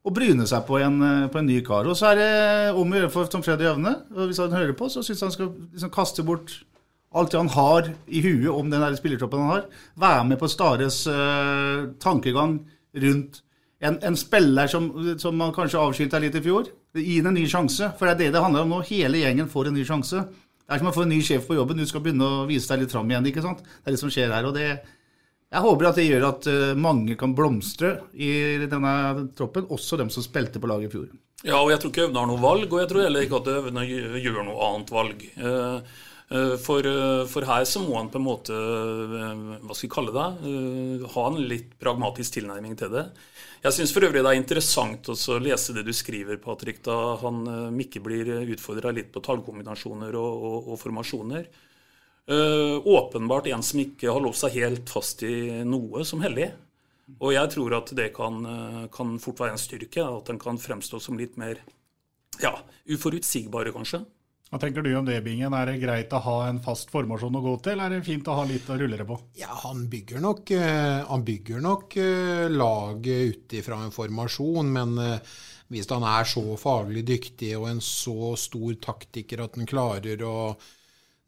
å 0.00 0.14
bryne 0.16 0.46
seg 0.48 0.64
på 0.64 0.80
en, 0.80 0.96
på 1.28 1.42
en 1.42 1.48
ny 1.48 1.58
kar. 1.66 1.84
Og 1.92 1.98
så 1.98 2.14
er 2.14 2.20
det 2.22 2.32
om 2.72 2.88
å 2.88 3.02
gjøre 3.02 3.12
for 3.12 3.28
Tom 3.28 3.44
Freddy 3.44 3.68
Evne. 3.68 3.98
Og 4.16 4.30
hvis 4.30 4.40
han 4.40 4.56
hører 4.56 4.72
på, 4.78 4.88
så 4.88 5.04
syns 5.04 5.26
han 5.26 5.34
skal 5.34 5.52
liksom 5.74 5.92
kaste 5.92 6.24
bort 6.24 6.62
alt 7.10 7.32
det 7.32 7.40
han 7.40 7.52
har 7.54 7.88
i 8.06 8.20
huet 8.22 8.50
om 8.52 8.68
den 8.70 8.96
spillertroppen 8.98 9.42
han 9.42 9.54
har. 9.54 9.64
Være 9.98 10.26
med 10.28 10.38
på 10.40 10.50
Stares 10.50 11.02
uh, 11.10 11.90
tankegang 12.02 12.60
rundt 13.02 13.40
en, 13.80 13.96
en 14.04 14.18
spiller 14.18 14.70
som, 14.70 14.90
som 15.18 15.36
man 15.36 15.54
kanskje 15.56 15.80
avskilta 15.80 16.20
litt 16.22 16.36
i 16.38 16.44
fjor. 16.44 16.68
Gi 16.94 17.18
ham 17.18 17.32
en 17.32 17.38
ny 17.40 17.46
sjanse. 17.50 17.90
For 17.98 18.06
det 18.06 18.14
er 18.14 18.20
det 18.20 18.36
det 18.36 18.44
handler 18.44 18.66
om 18.66 18.76
nå. 18.76 18.80
Hele 18.90 19.22
gjengen 19.22 19.50
får 19.50 19.70
en 19.70 19.78
ny 19.78 19.84
sjanse. 19.88 20.22
Det 20.60 20.76
er 20.76 20.82
som 20.82 20.90
å 20.92 20.94
få 20.94 21.06
en 21.06 21.12
ny 21.14 21.18
sjef 21.24 21.48
på 21.48 21.56
jobben. 21.56 21.80
Du 21.80 21.88
skal 21.88 22.04
begynne 22.04 22.28
å 22.28 22.46
vise 22.50 22.70
deg 22.70 22.84
litt 22.84 22.94
fram 22.94 23.10
igjen. 23.10 23.26
ikke 23.32 23.42
sant? 23.42 23.62
Det 23.64 23.88
er 23.88 23.96
det 23.96 24.02
som 24.02 24.12
skjer 24.12 24.34
her. 24.34 24.46
og 24.46 24.54
det 24.58 24.70
jeg 25.50 25.64
håper 25.64 25.88
at 25.88 25.96
det 25.98 26.04
gjør 26.06 26.24
at 26.28 26.46
eh, 26.46 26.76
mange 26.78 27.16
kan 27.18 27.32
blomstre 27.34 27.88
i 28.14 28.30
denne 28.70 28.92
troppen, 29.34 29.66
også 29.74 29.98
dem 29.98 30.12
som 30.14 30.22
spilte 30.22 30.62
på 30.62 30.70
laget 30.70 30.86
i 30.86 30.92
fjor. 30.92 31.08
Ja, 31.42 31.56
og 31.58 31.72
jeg 31.72 31.80
tror 31.82 31.90
ikke 31.90 32.04
Øvne 32.04 32.22
har 32.22 32.28
noe 32.30 32.42
valg, 32.42 32.68
og 32.68 32.78
jeg 32.78 32.90
tror 32.92 33.02
heller 33.02 33.26
ikke 33.26 33.40
at 33.40 33.50
Øvne 33.56 33.82
gjør 33.88 34.44
noe 34.46 34.68
annet 34.68 34.92
valg. 34.94 35.24
Eh, 35.26 35.98
For, 36.30 36.86
eh, 36.86 37.24
for 37.26 37.42
her 37.42 37.64
så 37.66 37.80
må 37.82 37.96
han 37.96 38.08
på 38.12 38.20
en 38.20 38.22
måte, 38.22 38.54
eh, 38.54 39.40
hva 39.66 39.74
skal 39.74 39.88
vi 39.88 39.94
kalle 39.96 40.12
det, 40.14 40.26
eh, 40.46 41.06
ha 41.10 41.24
en 41.26 41.40
litt 41.50 41.72
pragmatisk 41.82 42.36
tilnærming 42.36 42.76
til 42.78 42.92
det. 42.92 43.10
Jeg 43.64 43.72
syns 43.74 43.92
for 43.92 44.06
øvrig 44.06 44.22
det 44.22 44.30
er 44.30 44.38
interessant 44.38 45.10
å 45.10 45.40
lese 45.42 45.74
det 45.74 45.82
du 45.84 45.90
skriver, 45.90 46.38
Patrick, 46.38 46.84
da 46.86 47.16
han 47.18 47.42
ikke 47.74 48.00
blir 48.00 48.30
utfordra 48.46 48.94
litt 48.94 49.10
på 49.10 49.20
tallkombinasjoner 49.20 50.14
og, 50.14 50.46
og, 50.46 50.70
og 50.70 50.78
formasjoner. 50.78 51.50
Eh, 52.30 52.86
åpenbart 52.86 53.46
en 53.50 53.62
som 53.62 53.80
ikke 53.82 54.12
har 54.12 54.22
låst 54.22 54.44
seg 54.44 54.54
helt 54.60 54.90
fast 54.92 55.24
i 55.26 55.64
noe 55.66 56.04
som 56.06 56.22
hellig. 56.22 56.52
Og 57.18 57.34
jeg 57.34 57.50
tror 57.56 57.74
at 57.80 57.90
det 57.96 58.12
kan, 58.14 58.38
eh, 58.46 58.86
kan 58.94 59.18
fort 59.18 59.42
være 59.42 59.56
en 59.56 59.58
styrke, 59.58 59.98
at 59.98 60.26
den 60.26 60.38
kan 60.38 60.56
fremstå 60.56 61.00
som 61.02 61.18
litt 61.18 61.36
mer 61.36 61.58
ja, 62.38 62.54
uforutsigbare, 62.86 63.72
kanskje. 63.74 64.04
Hva 64.50 64.58
tenker 64.58 64.82
du 64.82 64.90
om 64.98 65.06
det, 65.06 65.20
Bingen? 65.22 65.54
Er 65.54 65.68
det 65.70 65.76
greit 65.78 66.10
å 66.10 66.18
ha 66.24 66.38
en 66.48 66.56
fast 66.64 66.88
formasjon 66.90 67.36
å 67.38 67.42
gå 67.44 67.52
til, 67.62 67.76
eller 67.76 67.92
er 67.94 68.00
det 68.00 68.08
fint 68.08 68.26
å 68.26 68.34
ha 68.34 68.46
litt 68.48 68.66
å 68.66 68.78
rulle 68.80 68.96
det 68.98 69.06
på? 69.06 69.18
Ja, 69.38 69.52
han 69.62 69.84
bygger 69.92 70.24
nok, 70.24 70.50
eh, 70.56 71.04
han 71.06 71.22
bygger 71.28 71.62
nok 71.62 71.94
eh, 72.02 72.48
laget 72.50 73.30
ut 73.30 73.54
ifra 73.60 73.78
en 73.84 73.94
formasjon, 73.94 74.72
men 74.74 74.98
eh, 75.04 75.30
hvis 75.70 75.86
han 75.94 76.02
er 76.02 76.26
så 76.26 76.42
faglig 76.58 77.04
dyktig 77.06 77.52
og 77.60 77.68
en 77.70 77.84
så 77.84 78.32
stor 78.34 78.74
taktiker 78.82 79.44
at 79.46 79.54
han 79.54 79.70
klarer 79.70 80.26
å 80.26 80.34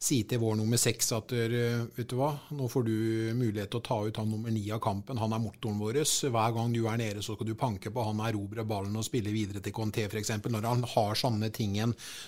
si 0.02 0.22
til 0.26 0.40
vår 0.42 0.56
nummer 0.58 0.80
seks 0.80 1.12
at 1.14 1.32
eh, 1.36 1.84
vet 1.94 2.10
du 2.10 2.16
hva, 2.18 2.32
nå 2.58 2.66
får 2.70 2.84
du 2.88 2.94
mulighet 3.38 3.70
til 3.70 3.78
å 3.78 3.84
ta 3.86 3.98
ut 4.02 4.16
han 4.18 4.30
nummer 4.32 4.50
ni 4.50 4.64
av 4.74 4.80
kampen. 4.82 5.20
Han 5.22 5.34
er 5.36 5.42
motoren 5.42 5.78
vår. 5.78 6.00
Hver 6.02 6.54
gang 6.56 6.72
du 6.74 6.80
er 6.90 6.98
nede, 6.98 7.22
så 7.22 7.36
skal 7.36 7.46
du 7.46 7.54
panke 7.58 7.92
på 7.94 8.06
han, 8.08 8.22
erobre 8.26 8.64
ballen 8.66 8.96
og 8.98 9.06
spille 9.06 9.30
videre 9.34 9.62
til 9.62 9.74
Conté 9.76 10.08
f.eks. 10.08 10.32
Når 10.42 10.66
han 10.66 10.82
har 10.94 11.18
sånne 11.18 11.52
ting 11.54 11.78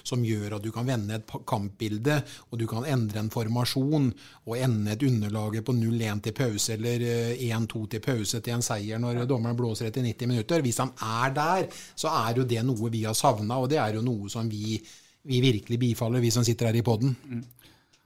som 0.06 0.22
gjør 0.24 0.56
at 0.56 0.64
du 0.64 0.70
kan 0.74 0.86
vende 0.86 1.18
et 1.18 1.34
kampbilde, 1.50 2.20
og 2.50 2.60
du 2.60 2.66
kan 2.70 2.86
endre 2.86 3.24
en 3.24 3.32
formasjon 3.34 4.06
og 4.44 4.54
ende 4.54 4.94
et 4.94 5.02
underlaget 5.08 5.66
på 5.66 5.74
0-1 5.74 6.22
til 6.28 6.36
pause 6.38 6.76
eller 6.76 7.06
eh, 7.08 7.42
1-2 7.50 7.84
til 7.96 8.04
pause 8.04 8.40
til 8.44 8.54
en 8.54 8.64
seier 8.64 9.02
når 9.02 9.24
dommeren 9.28 9.58
blåser 9.58 9.90
etter 9.90 10.06
90 10.06 10.30
minutter. 10.30 10.62
Hvis 10.62 10.78
han 10.84 10.94
er 11.02 11.34
der, 11.34 11.66
så 11.98 12.14
er 12.22 12.38
jo 12.38 12.46
det 12.46 12.62
noe 12.62 12.92
vi 12.94 13.02
har 13.08 13.18
savna, 13.18 13.58
og 13.58 13.66
det 13.72 13.82
er 13.82 13.98
jo 13.98 14.06
noe 14.06 14.30
som 14.30 14.46
vi, 14.50 14.78
vi 15.26 15.42
virkelig 15.42 15.80
bifaller, 15.80 16.22
vi 16.22 16.30
som 16.34 16.46
sitter 16.46 16.70
her 16.70 16.78
i 16.78 16.86
poden. 16.86 17.18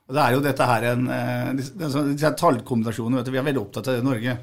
Og 0.09 0.17
det 0.17 0.23
er 0.23 0.35
jo 0.35 0.45
dette 0.45 0.69
her 0.71 0.87
en, 0.95 1.09
eh, 1.13 1.51
disse, 1.59 1.75
disse 1.77 2.05
disse 2.09 2.31
tallkombinasjonene, 2.41 3.25
vi 3.29 3.41
er 3.41 3.45
veldig 3.51 3.61
opptatt 3.61 3.91
av 3.91 3.99
det 3.99 4.05
i 4.05 4.07
Norge. 4.07 4.37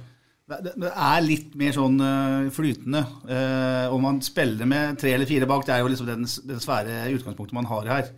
Det, 0.46 0.92
er 0.92 1.24
litt 1.26 1.56
mer 1.58 1.74
sånn 1.74 1.98
eh, 2.06 2.52
flytende. 2.54 3.02
Eh, 3.26 3.94
om 3.94 4.06
man 4.06 4.22
spiller 4.22 4.70
med 4.70 5.00
tre 5.02 5.16
eller 5.16 5.26
fire 5.30 5.48
bak, 5.50 5.66
det 5.66 5.74
er 5.74 5.82
jo 5.82 5.90
liksom 5.90 6.12
den, 6.12 6.28
den 6.52 6.62
svære 6.62 7.08
utgangspunktet 7.16 7.58
man 7.58 7.70
har 7.72 7.92
her. 7.96 8.14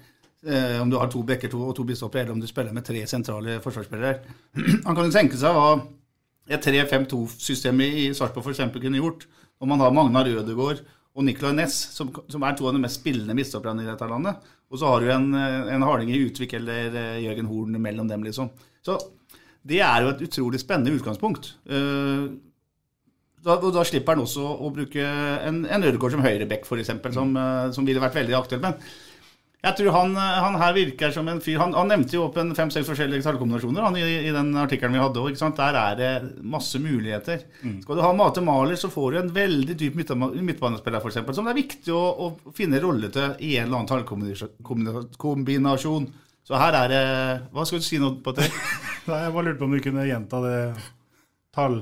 Om 0.47 0.91
du 0.91 0.95
har 0.95 1.09
to 1.11 1.23
bekker 1.27 1.49
to, 1.51 1.59
og 1.65 1.73
to 1.75 1.83
bistoppere, 1.83 2.21
eller 2.23 2.35
om 2.35 2.39
du 2.39 2.47
spiller 2.47 2.71
med 2.71 2.85
tre 2.85 3.01
sentrale 3.09 3.57
forsvarsspillere. 3.63 4.19
Man 4.85 4.95
kan 4.95 5.07
jo 5.07 5.11
tenke 5.11 5.35
seg 5.35 5.51
hva 5.51 5.81
et 6.47 6.63
3-5-2-system 6.63 7.81
i 7.83 8.05
Sarpsborg 8.15 8.53
f.eks. 8.53 8.77
kunne 8.77 9.01
gjort. 9.01 9.25
Om 9.59 9.73
man 9.73 9.81
har 9.81 9.91
Magnar 9.91 10.29
Ødegaard 10.29 10.85
og 11.17 11.25
Nicolay 11.25 11.55
Næss, 11.57 11.77
som, 11.95 12.11
som 12.29 12.43
er 12.45 12.55
to 12.55 12.67
av 12.69 12.75
de 12.75 12.81
mest 12.83 13.01
spillende 13.01 13.33
midtstopperne 13.37 13.81
i 13.81 13.89
dette 13.89 14.09
landet. 14.09 14.49
Og 14.69 14.79
så 14.79 14.91
har 14.91 15.01
du 15.01 15.11
en, 15.11 15.31
eh, 15.33 15.71
en 15.73 15.85
harding 15.87 16.11
i 16.13 16.19
Utvik 16.27 16.53
eller 16.59 16.93
eh, 16.93 17.21
Jørgen 17.23 17.49
Horn 17.49 17.79
mellom 17.81 18.09
dem, 18.09 18.25
liksom. 18.27 18.51
Så 18.85 18.99
det 19.67 19.81
er 19.83 20.03
jo 20.03 20.11
et 20.13 20.21
utrolig 20.27 20.61
spennende 20.61 20.93
utgangspunkt. 20.95 21.49
Uh, 21.67 22.37
da, 23.43 23.57
og 23.57 23.73
da 23.75 23.81
slipper 23.87 24.15
han 24.15 24.23
også 24.23 24.45
å 24.63 24.69
bruke 24.71 25.03
en, 25.03 25.65
en 25.65 25.87
Ødegaard 25.89 26.13
som 26.15 26.23
høyreback, 26.23 26.63
f.eks., 26.63 26.93
som, 27.15 27.33
som 27.75 27.87
ville 27.87 28.01
vært 28.03 28.15
veldig 28.15 28.37
aktuelt. 28.37 28.63
Men 28.63 28.77
jeg 29.67 29.77
tror 29.79 29.91
han, 29.95 30.15
han, 30.17 30.57
her 30.61 30.75
virker 30.75 31.11
som 31.13 31.27
en 31.31 31.41
fyr 31.43 31.59
Han, 31.61 31.73
han 31.77 31.89
nevnte 31.91 32.15
jo 32.15 32.25
opp 32.27 32.37
en 32.41 32.55
fem-seks 32.57 32.87
forskjellige 32.87 33.25
tallkombinasjoner 33.25 33.99
i, 33.99 34.05
i, 34.27 34.35
den 34.35 34.49
artikkelen 34.59 34.95
vi 34.95 35.03
hadde 35.03 35.23
òg. 35.23 35.39
Der 35.57 35.79
er 35.81 35.99
det 35.99 36.11
masse 36.41 36.79
muligheter. 36.81 37.43
Mm. 37.61 37.81
Skal 37.83 37.99
du 37.99 38.05
ha 38.05 38.13
Mate 38.15 38.41
Maler, 38.45 38.77
så 38.79 38.91
får 38.93 39.07
du 39.11 39.19
en 39.21 39.33
veldig 39.35 39.75
dyp 39.79 39.99
midtbanespiller, 39.99 41.01
f.eks., 41.01 41.35
som 41.35 41.47
det 41.47 41.53
er 41.53 41.61
viktig 41.61 41.91
å, 41.95 42.05
å 42.27 42.55
finne 42.55 42.83
rolle 42.83 43.11
til 43.13 43.27
i 43.43 43.57
en 43.57 43.67
eller 43.67 43.77
annen 43.81 43.91
tallkombinasjon. 43.91 46.09
Så 46.47 46.55
her 46.55 46.73
er 46.79 46.93
det 46.93 47.05
Hva 47.51 47.65
skal 47.67 47.83
du 47.83 47.87
si 47.87 47.99
nå 47.99 48.13
på 48.23 48.31
det? 48.37 48.47
Nei, 49.07 49.21
Jeg 49.25 49.35
bare 49.35 49.49
lurte 49.49 49.61
på 49.61 49.67
om 49.67 49.75
du 49.75 49.83
kunne 49.83 50.07
gjenta 50.07 50.39
det 50.43 50.57
tall 51.55 51.81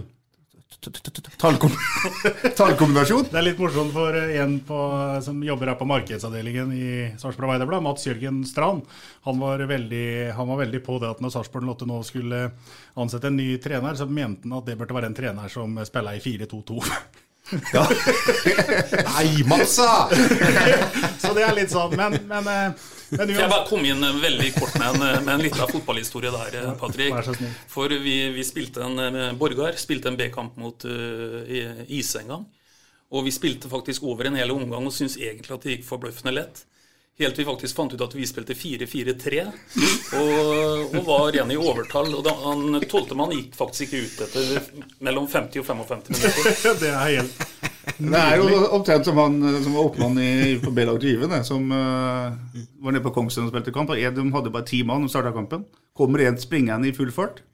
Tallkombinasjon? 2.60 3.28
Det 3.32 3.40
er 3.40 3.46
litt 3.48 3.62
morsomt 3.62 3.94
for 3.96 4.16
en 4.16 4.56
på, 4.68 4.80
som 5.26 5.42
jobber 5.46 5.72
her 5.72 5.80
på 5.80 5.88
markedsavdelingen 5.90 6.72
i 6.76 6.88
Sarpsborg 7.22 7.50
Arbeiderblad, 7.50 7.86
Mats 7.86 8.08
Jørgen 8.08 8.44
Strand. 8.48 8.86
Han 9.28 9.42
var, 9.42 9.66
veldig, 9.70 10.08
han 10.38 10.50
var 10.52 10.62
veldig 10.64 10.82
på 10.86 11.00
det 11.02 11.12
at 11.16 11.22
når 11.24 11.36
Sarpsborg 11.36 11.70
Lotte 11.70 11.90
nå 11.90 12.02
skulle 12.06 12.48
ansette 12.94 13.32
en 13.32 13.40
ny 13.40 13.56
trener, 13.64 13.98
så 13.98 14.08
mente 14.08 14.48
han 14.48 14.60
at 14.60 14.70
det 14.70 14.78
burde 14.80 14.98
være 14.98 15.12
en 15.12 15.18
trener 15.18 15.52
som 15.52 15.80
spiller 15.88 16.20
i 16.20 16.26
4-2-2. 16.26 16.82
Ja. 17.74 17.84
Nei, 19.06 19.44
masse 19.46 19.86
så 21.22 21.34
det 21.36 21.44
er 21.46 21.54
litt 21.54 21.74
sånn, 21.74 21.94
men, 21.98 22.18
men, 22.30 22.48
eh, 22.50 22.86
men 23.14 23.34
Jeg 23.36 23.50
bare 23.52 23.68
kom 23.70 23.86
inn 23.86 24.02
veldig 24.02 24.50
kort 24.58 24.74
med 24.82 24.88
en, 24.96 25.24
med 25.28 25.34
en 25.36 25.44
liten 25.46 25.70
fotballhistorie 25.70 26.34
der, 26.34 26.58
eh, 26.62 26.72
Patrick. 26.80 27.30
For 27.72 27.92
vi, 27.92 28.16
vi 28.34 28.46
spilte 28.48 28.86
en 28.86 28.98
eh, 29.06 29.34
Borgar 29.38 29.78
spilte 29.82 30.10
en 30.10 30.18
B-kamp 30.20 30.58
mot 30.62 30.88
uh, 30.90 31.86
Ise 31.86 32.24
en 32.24 32.34
gang. 32.34 32.46
Og 33.14 33.28
vi 33.28 33.34
spilte 33.34 33.70
faktisk 33.70 34.04
over 34.10 34.28
en 34.28 34.38
hel 34.40 34.52
omgang 34.54 34.88
og 34.88 34.94
syntes 34.96 35.20
egentlig 35.22 35.54
at 35.54 35.66
det 35.66 35.78
gikk 35.78 35.86
forbløffende 35.88 36.34
lett. 36.34 36.66
Helt 37.16 37.38
til 37.38 37.46
vi 37.46 37.48
faktisk 37.48 37.78
fant 37.78 37.94
ut 37.96 38.02
at 38.04 38.14
vi 38.18 38.26
spilte 38.28 38.56
4-4-3 38.60 39.44
og, 40.20 40.90
og, 40.90 40.98
var 41.06 41.30
igjen 41.38 41.54
i 41.54 41.56
overtall. 41.56 42.10
Og 42.12 42.26
da, 42.26 42.34
han 42.42 42.82
tolvtemann 42.92 43.32
gikk 43.32 43.56
faktisk 43.56 43.86
ikke 43.86 44.02
ut 44.04 44.24
etter 44.26 44.68
mellom 45.08 45.30
50 45.32 45.62
og 45.62 45.70
55 45.70 46.12
minutter. 46.12 46.76
det 46.82 46.92
er 46.92 47.14
helt 47.14 47.46
Det 48.02 48.20
er 48.20 48.42
jo 48.42 48.60
omtrent 48.76 49.08
som 49.08 49.22
han 49.22 49.40
som 49.64 49.78
var 49.78 49.88
oppmann 49.88 50.20
i, 50.20 50.58
på 50.60 50.76
B-lag 50.76 51.00
til 51.00 51.16
Iven, 51.16 51.38
som 51.48 51.72
uh, 51.72 52.36
var 52.84 52.92
nede 52.92 53.06
på 53.06 53.16
Kongsvinger 53.16 53.48
og 53.48 53.56
spilte 53.56 53.76
kamp. 53.78 53.96
og 53.96 54.20
De 54.20 54.30
hadde 54.36 54.52
bare 54.52 54.68
ti 54.68 54.84
mann 54.84 55.08
og 55.08 55.14
starta 55.14 55.32
kampen. 55.32 55.64
Kommer 55.96 56.26
en 56.26 56.42
springende 56.42 56.92
i 56.92 56.98
full 56.98 57.16
fart. 57.16 57.46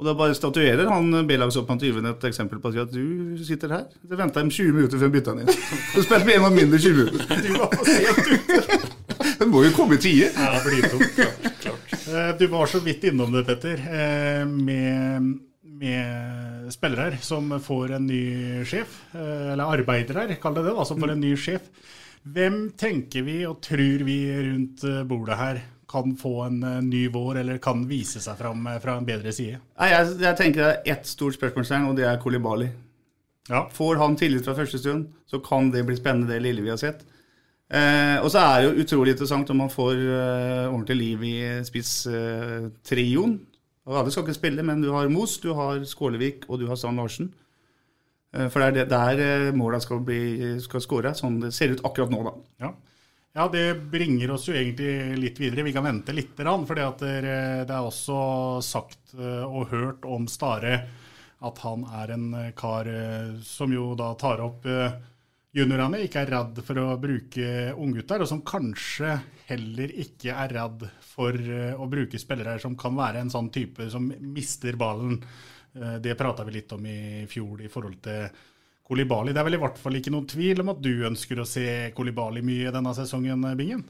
Og 0.00 0.06
da 0.08 0.14
bare 0.16 0.32
statuerer 0.32 0.88
han 0.88 1.12
B-lagsoppmann 1.28 1.80
Tyven 1.80 2.08
et 2.08 2.22
eksempel 2.24 2.56
på 2.62 2.70
at 2.72 2.88
du 2.88 3.36
sitter 3.44 3.74
her. 3.74 3.82
Det 4.00 4.16
venta 4.16 4.40
de 4.40 4.48
20 4.48 4.72
minutter 4.72 5.02
før 5.02 5.10
bytta 5.12 5.34
den 5.36 5.44
inn. 5.44 5.58
Du 5.92 6.00
spilte 6.00 6.24
med 6.24 6.38
en 6.38 6.46
av 6.48 6.54
mindre 6.56 6.80
20 6.80 7.02
minutter. 7.02 7.42
Du 7.44 7.50
var 7.58 7.74
sent 7.84 8.30
ute. 8.32 8.78
Den 9.42 9.50
må 9.52 9.60
jo 9.66 9.74
komme 9.76 9.98
i 9.98 10.00
tide. 10.00 10.30
Ja, 10.32 10.56
blytungt. 10.64 11.20
Eh, 11.20 12.30
du 12.40 12.46
var 12.48 12.70
så 12.72 12.80
vidt 12.80 13.04
innom 13.10 13.32
det, 13.34 13.44
Petter, 13.44 13.82
eh, 13.84 14.46
med, 14.48 15.28
med 15.82 16.72
spillere 16.72 17.20
som 17.20 17.52
får 17.60 17.98
en 17.98 18.08
ny 18.08 18.24
sjef. 18.68 19.02
Eh, 19.12 19.52
eller 19.52 19.76
arbeidere, 19.76 20.40
kall 20.40 20.56
det 20.56 20.64
det, 20.64 20.74
da, 20.80 20.86
som 20.88 21.00
får 21.00 21.12
en 21.12 21.20
ny 21.26 21.34
sjef. 21.36 21.68
Hvem 22.24 22.58
tenker 22.80 23.28
vi 23.28 23.36
og 23.48 23.60
tror 23.64 24.06
vi 24.08 24.18
rundt 24.48 24.88
bordet 25.08 25.38
her 25.40 25.60
kan 25.90 26.14
få 26.18 26.34
en 26.46 26.60
uh, 26.62 26.78
ny 26.86 27.06
vår, 27.12 27.42
eller 27.42 27.58
kan 27.62 27.82
vise 27.90 28.22
seg 28.22 28.38
fram 28.38 28.64
uh, 28.70 28.78
fra 28.82 28.96
en 28.98 29.08
bedre 29.08 29.34
side? 29.34 29.58
Nei, 29.80 29.90
jeg, 29.92 30.14
jeg, 30.22 30.38
tenker 30.38 30.62
det 30.62 30.70
er 30.70 30.94
ett 30.96 31.10
stort 31.10 31.36
spørsmålstegn, 31.36 31.88
og 31.90 31.98
det 31.98 32.06
er 32.08 32.20
Kolibali. 32.22 32.70
Ja. 33.50 33.64
Får 33.74 33.98
han 33.98 34.14
tillit 34.16 34.46
fra 34.46 34.54
første 34.54 34.78
stund, 34.78 35.08
så 35.26 35.40
kan 35.42 35.72
det 35.74 35.82
bli 35.88 35.98
spennende, 35.98 36.30
det 36.30 36.44
lille 36.44 36.62
vi 36.62 36.72
har 36.72 36.80
sett. 36.80 37.02
Eh, 37.70 38.16
og 38.18 38.32
så 38.32 38.42
er 38.42 38.56
det 38.56 38.66
jo 38.66 38.82
utrolig 38.82 39.12
interessant 39.14 39.50
om 39.52 39.60
han 39.62 39.70
får 39.70 39.92
eh, 39.94 40.64
ordentlig 40.72 40.96
liv 40.98 41.22
i 41.28 41.36
spisstrioen. 41.66 43.36
Eh, 43.38 43.98
Alle 44.00 44.10
skal 44.10 44.26
ikke 44.26 44.40
spille, 44.40 44.64
men 44.66 44.82
du 44.82 44.90
har 44.94 45.10
Mos, 45.10 45.38
du 45.38 45.52
har 45.54 45.84
Skålevik 45.86 46.48
og 46.48 46.58
du 46.60 46.66
har 46.66 46.78
Strand 46.78 46.98
Larsen. 46.98 47.32
for 48.30 48.62
det 48.70 48.84
er 48.84 48.86
der 48.86 49.52
måla 49.52 49.80
skal, 49.80 49.98
bli, 50.06 50.60
skal 50.62 50.80
skåre, 50.80 51.10
sånn 51.18 51.40
det 51.42 51.48
ser 51.50 51.72
ut 51.72 51.80
akkurat 51.82 52.12
nå, 52.12 52.20
da. 52.22 52.34
Ja. 52.62 52.68
Ja, 53.32 53.48
det 53.48 53.74
bringer 53.74 54.32
oss 54.34 54.48
jo 54.48 54.56
egentlig 54.58 55.14
litt 55.20 55.36
videre. 55.38 55.62
Vi 55.62 55.72
kan 55.72 55.86
vente 55.86 56.14
litt, 56.14 56.32
for 56.34 56.74
det 56.74 57.04
er 57.22 57.76
også 57.78 58.16
sagt 58.66 59.14
eh, 59.14 59.44
og 59.46 59.70
hørt 59.70 60.08
om 60.08 60.26
Stare 60.26 60.80
at 61.46 61.62
han 61.62 61.86
er 62.02 62.12
en 62.16 62.26
eh, 62.34 62.50
kar 62.58 62.90
eh, 62.90 63.36
som 63.46 63.70
jo 63.70 63.92
da 63.94 64.10
tar 64.18 64.42
opp 64.42 64.66
juniorene, 65.54 66.02
ikke 66.02 66.24
er 66.24 66.34
redd 66.34 66.58
for 66.66 66.82
å 66.82 66.88
bruke 66.98 67.70
unggutter, 67.70 68.22
og 68.22 68.30
som 68.32 68.42
kanskje 68.42 69.14
heller 69.46 69.94
ikke 70.02 70.34
er 70.34 70.56
redd 70.58 70.84
for 71.14 71.34
å 71.34 71.86
bruke 71.90 72.18
spillere 72.22 72.58
som 72.62 72.74
kan 72.78 72.98
være 72.98 73.22
en 73.22 73.30
sånn 73.30 73.50
type 73.54 73.86
som 73.90 74.10
mister 74.10 74.78
ballen. 74.78 75.18
Det 76.02 76.14
prata 76.18 76.46
vi 76.46 76.54
litt 76.54 76.70
om 76.74 76.86
i 76.86 77.26
fjor 77.30 77.64
i 77.66 77.70
forhold 77.70 77.98
til 78.06 78.30
Kolibali. 78.90 79.30
Det 79.30 79.38
er 79.38 79.46
vel 79.46 79.54
i 79.54 79.62
hvert 79.62 79.78
fall 79.78 79.98
ikke 80.00 80.10
noen 80.10 80.26
tvil 80.30 80.64
om 80.64 80.72
at 80.72 80.80
du 80.82 80.90
ønsker 81.06 81.38
å 81.38 81.46
se 81.46 81.66
Kolibali 81.94 82.42
mye 82.42 82.72
denne 82.74 82.94
sesongen, 82.96 83.44
Bingen? 83.58 83.84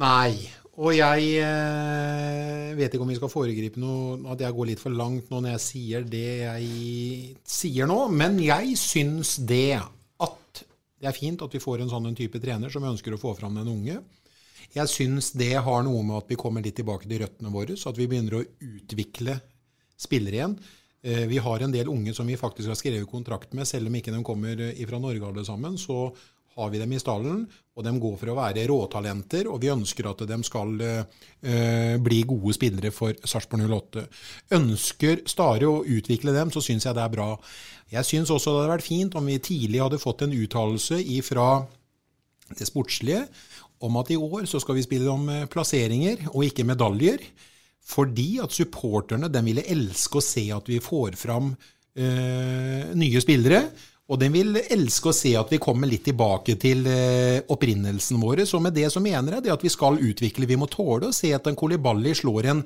Nei. 0.00 0.34
Og 0.80 0.94
jeg 0.94 1.40
eh, 1.42 2.70
vet 2.78 2.94
ikke 2.94 3.04
om 3.04 3.10
vi 3.10 3.16
skal 3.18 3.32
foregripe 3.32 3.80
noe, 3.82 4.20
at 4.32 4.40
jeg 4.44 4.54
går 4.56 4.68
litt 4.70 4.80
for 4.80 4.94
langt 4.94 5.32
nå 5.32 5.40
når 5.42 5.56
jeg 5.56 5.64
sier 5.64 6.06
det 6.08 6.28
jeg 6.44 7.34
sier 7.44 7.90
nå, 7.90 7.98
men 8.14 8.38
jeg 8.40 8.78
syns 8.80 9.34
det 9.44 9.80
at 9.80 10.62
det 11.00 11.10
er 11.10 11.16
fint 11.16 11.42
at 11.44 11.52
vi 11.52 11.60
får 11.60 11.82
en 11.82 11.92
sånn 11.92 12.16
type 12.16 12.40
trener 12.40 12.72
som 12.72 12.86
ønsker 12.86 13.16
å 13.16 13.20
få 13.20 13.34
fram 13.36 13.58
den 13.60 13.68
unge. 13.72 13.98
Jeg 14.70 14.92
syns 14.92 15.32
det 15.34 15.52
har 15.58 15.84
noe 15.84 16.04
med 16.06 16.20
at 16.20 16.30
vi 16.30 16.38
kommer 16.38 16.64
litt 16.64 16.78
tilbake 16.78 17.08
til 17.10 17.24
røttene 17.24 17.52
våre, 17.52 17.76
så 17.76 17.90
at 17.90 17.98
vi 17.98 18.06
begynner 18.08 18.38
å 18.38 18.44
utvikle 18.44 19.40
spillere 20.00 20.38
igjen. 20.38 20.56
Eh, 21.02 21.24
vi 21.26 21.38
har 21.38 21.60
en 21.60 21.72
del 21.72 21.88
unge 21.88 22.12
som 22.14 22.28
vi 22.28 22.36
faktisk 22.36 22.68
har 22.68 22.76
skrevet 22.76 23.08
kontrakt 23.08 23.54
med, 23.56 23.68
selv 23.68 23.88
om 23.88 23.96
ikke 23.96 24.12
de 24.12 24.20
kommer 24.24 24.60
eh, 24.68 24.84
fra 24.88 25.00
Norge 25.00 25.26
alle 25.26 25.44
sammen. 25.44 25.78
Så 25.80 26.10
har 26.58 26.68
vi 26.72 26.80
dem 26.80 26.92
i 26.92 26.98
stallen, 27.00 27.44
og 27.78 27.84
de 27.86 27.92
går 28.02 28.16
for 28.20 28.32
å 28.32 28.36
være 28.36 28.66
råtalenter. 28.68 29.48
Og 29.48 29.62
vi 29.62 29.70
ønsker 29.72 30.10
at 30.10 30.24
de 30.28 30.36
skal 30.44 30.72
uh, 30.82 31.04
bli 32.02 32.18
gode 32.28 32.52
spillere 32.56 32.90
for 32.92 33.14
Sarpsborg 33.22 33.70
08. 33.70 34.02
Ønsker 34.58 35.22
Stare 35.30 35.68
å 35.70 35.84
utvikle 35.86 36.34
dem, 36.34 36.50
så 36.52 36.60
syns 36.60 36.88
jeg 36.88 36.98
det 36.98 37.04
er 37.04 37.14
bra. 37.14 37.28
Jeg 37.94 38.08
syns 38.08 38.34
også 38.34 38.50
det 38.50 38.64
hadde 38.64 38.72
vært 38.74 38.88
fint 38.88 39.16
om 39.16 39.30
vi 39.30 39.38
tidlig 39.38 39.80
hadde 39.80 40.02
fått 40.02 40.26
en 40.26 40.34
uttalelse 40.36 40.98
fra 41.24 41.46
det 42.58 42.66
sportslige 42.66 43.22
om 43.86 43.96
at 44.02 44.10
i 44.10 44.18
år 44.18 44.44
så 44.50 44.60
skal 44.60 44.76
vi 44.76 44.84
spille 44.84 45.08
om 45.08 45.30
plasseringer 45.54 46.26
og 46.34 46.44
ikke 46.50 46.66
medaljer. 46.68 47.22
Fordi 47.90 48.30
at 48.42 48.54
supporterne 48.54 49.30
den 49.32 49.48
ville 49.50 49.66
elske 49.66 50.20
å 50.20 50.24
se 50.24 50.46
at 50.54 50.68
vi 50.70 50.78
får 50.82 51.18
fram 51.18 51.50
eh, 51.98 52.92
nye 52.94 53.22
spillere. 53.22 53.64
Og 54.10 54.18
den 54.18 54.32
vil 54.34 54.58
elske 54.58 55.12
å 55.12 55.14
se 55.14 55.36
at 55.38 55.52
vi 55.52 55.60
kommer 55.62 55.86
litt 55.86 56.02
tilbake 56.08 56.56
til 56.60 56.82
eh, 56.90 57.38
opprinnelsen 57.46 58.18
vår. 58.18 58.42
Så 58.48 58.58
med 58.62 58.74
det 58.74 58.88
så 58.90 59.02
mener 59.02 59.36
jeg 59.36 59.46
det 59.46 59.54
at 59.54 59.62
vi 59.62 59.70
skal 59.70 60.00
utvikle. 60.02 60.48
Vi 60.50 60.58
må 60.58 60.66
tåle 60.70 61.10
å 61.10 61.14
se 61.14 61.30
at 61.36 61.46
en 61.46 61.58
Kolibali 61.58 62.14
slår 62.18 62.48
en 62.50 62.64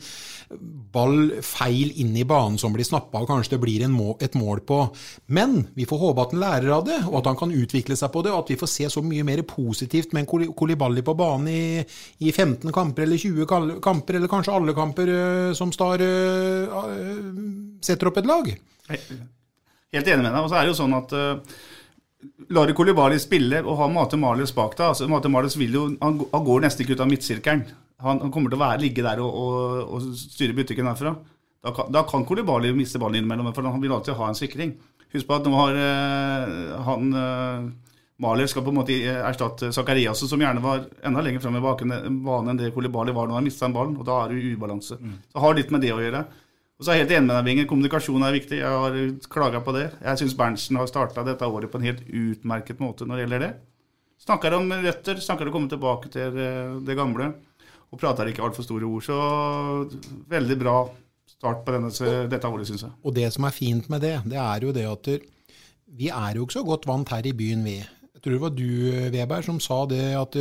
ball 0.95 1.35
feil 1.45 1.93
inn 2.01 2.15
i 2.17 2.25
banen 2.29 2.57
som 2.61 2.73
blir 2.73 2.87
snappa, 2.87 3.21
og 3.21 3.29
kanskje 3.29 3.57
det 3.57 3.61
blir 3.61 3.85
må, 3.93 4.15
et 4.25 4.37
mål 4.39 4.65
på. 4.65 4.81
Men 5.37 5.67
vi 5.77 5.89
får 5.89 6.01
håpe 6.01 6.25
at 6.25 6.35
han 6.35 6.45
lærer 6.45 6.75
av 6.79 6.89
det, 6.89 6.99
og 7.11 7.21
at 7.21 7.31
han 7.33 7.39
kan 7.43 7.55
utvikle 7.55 7.99
seg 7.99 8.13
på 8.15 8.25
det, 8.25 8.33
og 8.33 8.45
at 8.45 8.55
vi 8.55 8.59
får 8.61 8.73
se 8.73 8.91
så 8.97 9.05
mye 9.05 9.27
mer 9.27 9.45
positivt 9.49 10.17
med 10.17 10.25
en 10.25 10.53
Kolibali 10.57 11.05
på 11.05 11.17
banen 11.19 11.53
i, 11.53 11.85
i 12.25 12.33
15 12.33 12.73
kamper 12.73 13.05
eller 13.05 13.21
20 13.21 13.81
kamper, 13.85 14.17
eller 14.17 14.33
kanskje 14.33 14.57
alle 14.57 14.77
kamper 14.77 15.13
uh, 15.13 15.53
som 15.57 15.73
Star 15.75 16.01
uh, 16.01 16.93
setter 17.85 18.09
opp 18.09 18.23
et 18.23 18.31
lag. 18.33 18.55
Helt 19.95 20.11
enig 20.11 20.25
med 20.27 20.33
deg. 20.33 20.43
Og 20.43 20.51
så 20.51 20.59
er 20.59 20.67
det 20.67 20.73
jo 20.73 20.79
sånn 20.81 20.97
at 20.97 21.15
uh, 21.15 21.61
Lari 22.57 22.75
Kolibali 22.77 23.21
spille 23.23 23.63
og 23.63 23.79
ha 23.81 23.89
Mate 23.93 24.19
Marius 24.21 24.55
bak 24.57 24.77
deg 24.79 24.91
altså 24.91 25.09
Mate 25.11 25.31
Marius 25.33 25.59
vil 25.61 25.77
jo, 25.77 25.85
han, 26.01 26.19
han, 26.33 26.47
går 26.47 26.65
nesten 26.65 26.85
ikke 26.85 26.97
ut 26.97 27.05
av 27.05 27.11
midtsirkelen. 27.11 27.63
Han, 28.05 28.21
han 28.25 28.33
kommer 28.35 28.53
til 28.53 28.59
å 28.59 28.65
være, 28.65 28.83
ligge 28.83 29.05
der 29.07 29.23
og, 29.23 29.39
og, 29.45 29.95
og 29.97 30.11
styre 30.19 30.57
butikken 30.57 30.91
herfra. 30.91 31.15
Da 31.65 31.73
kan, 31.73 31.89
da 31.95 32.03
kan 32.09 32.27
Kolibali 32.29 32.75
miste 32.77 33.01
ballen 33.01 33.23
innimellom, 33.23 33.55
for 33.57 33.65
han 33.65 33.81
vil 33.81 33.95
alltid 33.97 34.19
ha 34.19 34.29
en 34.29 34.37
sikring. 34.37 34.75
Husk 35.15 35.29
på 35.29 35.37
at 35.37 35.47
nå 35.47 35.55
har 35.57 35.79
uh, 35.79 36.83
han 36.89 37.15
uh, 37.15 37.71
Mahler 38.23 38.47
skal 38.47 38.63
på 38.63 38.71
en 38.71 38.79
måte 38.79 38.95
erstatte 39.11 39.73
Zakarias, 39.75 40.21
som 40.29 40.43
gjerne 40.43 40.63
var 40.63 40.85
enda 41.07 41.23
lenger 41.25 41.43
frem 41.43 41.57
i 41.59 41.63
banen 41.65 42.53
enn 42.53 42.61
det 42.61 42.71
Kolibali 42.75 43.15
var 43.15 43.27
når 43.27 43.41
han 43.41 43.47
mista 43.49 43.69
ballen. 43.75 43.97
og 43.99 44.07
Da 44.07 44.21
er 44.23 44.35
det 44.35 44.53
ubalanse. 44.55 44.99
Mm. 45.01 45.17
Så 45.33 45.43
har 45.43 45.57
litt 45.59 45.73
med 45.75 45.83
det 45.83 45.91
å 45.95 46.03
gjøre. 46.03 46.23
Og 46.85 46.91
så 46.91 46.93
er 46.93 46.99
jeg 46.99 47.07
helt 47.07 47.13
enig 47.17 47.29
med 47.31 47.39
deg, 47.39 47.45
Bingen. 47.47 47.67
Kommunikasjon 47.71 48.25
er 48.27 48.35
viktig. 48.35 48.57
Jeg 48.61 48.81
har 48.83 48.97
klaga 49.33 49.63
på 49.65 49.73
det. 49.73 49.87
Jeg 50.05 50.21
syns 50.21 50.35
Berntsen 50.37 50.77
har 50.77 50.91
starta 50.91 51.23
dette 51.25 51.49
året 51.49 51.71
på 51.73 51.79
en 51.81 51.87
helt 51.87 52.03
utmerket 52.05 52.83
måte 52.85 53.07
når 53.09 53.17
det 53.17 53.25
gjelder 53.25 53.41
det. 53.41 53.49
Snakker 54.21 54.57
om 54.59 54.69
røtter, 54.69 55.23
snakker 55.25 55.49
om 55.49 55.55
å 55.55 55.55
komme 55.55 55.73
tilbake 55.73 56.11
til 56.13 56.37
eh, 56.45 56.75
det 56.85 56.99
gamle. 56.99 57.31
Og 57.89 58.03
prater 58.03 58.29
ikke 58.29 58.45
altfor 58.45 58.69
store 58.69 58.85
ord. 58.85 59.07
Så 59.07 59.17
veldig 60.29 60.59
bra 60.61 60.77
start 61.33 61.65
på 61.65 61.73
denne, 61.73 61.89
dette 62.35 62.53
året, 62.53 62.69
syns 62.69 62.85
jeg. 62.85 62.93
Og 63.01 63.17
det 63.17 63.31
som 63.33 63.49
er 63.49 63.57
fint 63.57 63.89
med 63.89 64.05
det, 64.05 64.19
det 64.29 64.43
er 64.45 64.69
jo 64.69 64.77
det 64.77 64.85
at 64.91 65.13
vi 65.89 66.13
er 66.13 66.37
jo 66.37 66.45
ikke 66.45 66.59
så 66.59 66.67
godt 66.69 66.85
vant 66.91 67.17
her 67.17 67.25
i 67.25 67.33
byen, 67.33 67.65
vi. 67.65 67.79
Tror 68.25 68.33
det 68.33 68.41
var 68.41 68.53
du, 68.57 68.69
Weber, 69.13 69.43
som 69.45 69.59
sa 69.61 69.83
det 69.85 70.15
at 70.17 70.37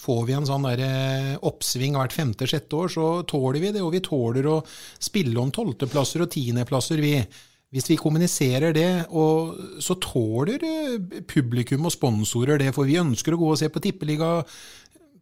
får 0.00 0.20
vi 0.24 0.32
en 0.32 0.46
sånn 0.48 0.64
der 0.64 0.80
eh, 0.86 1.32
oppsving 1.44 1.98
hvert 1.98 2.14
femte-sjette 2.16 2.78
år, 2.78 2.92
så 2.94 3.08
tåler 3.28 3.60
vi 3.60 3.72
det. 3.74 3.82
Og 3.84 3.92
vi 3.92 4.00
tåler 4.00 4.48
å 4.48 4.62
spille 4.96 5.36
om 5.42 5.50
tolvteplasser 5.52 6.24
og 6.24 6.30
tiendeplasser, 6.32 7.02
vi. 7.04 7.18
Hvis 7.72 7.88
vi 7.88 7.98
kommuniserer 8.00 8.72
det, 8.76 8.88
så 9.12 9.98
tåler 10.00 10.64
eh, 10.64 11.20
publikum 11.28 11.84
og 11.90 11.92
sponsorer 11.92 12.64
det, 12.64 12.72
for 12.72 12.88
vi 12.88 12.96
ønsker 13.02 13.36
å 13.36 13.42
gå 13.42 13.52
og 13.52 13.60
se 13.60 13.68
på 13.72 13.84
tippeliga 13.84 14.38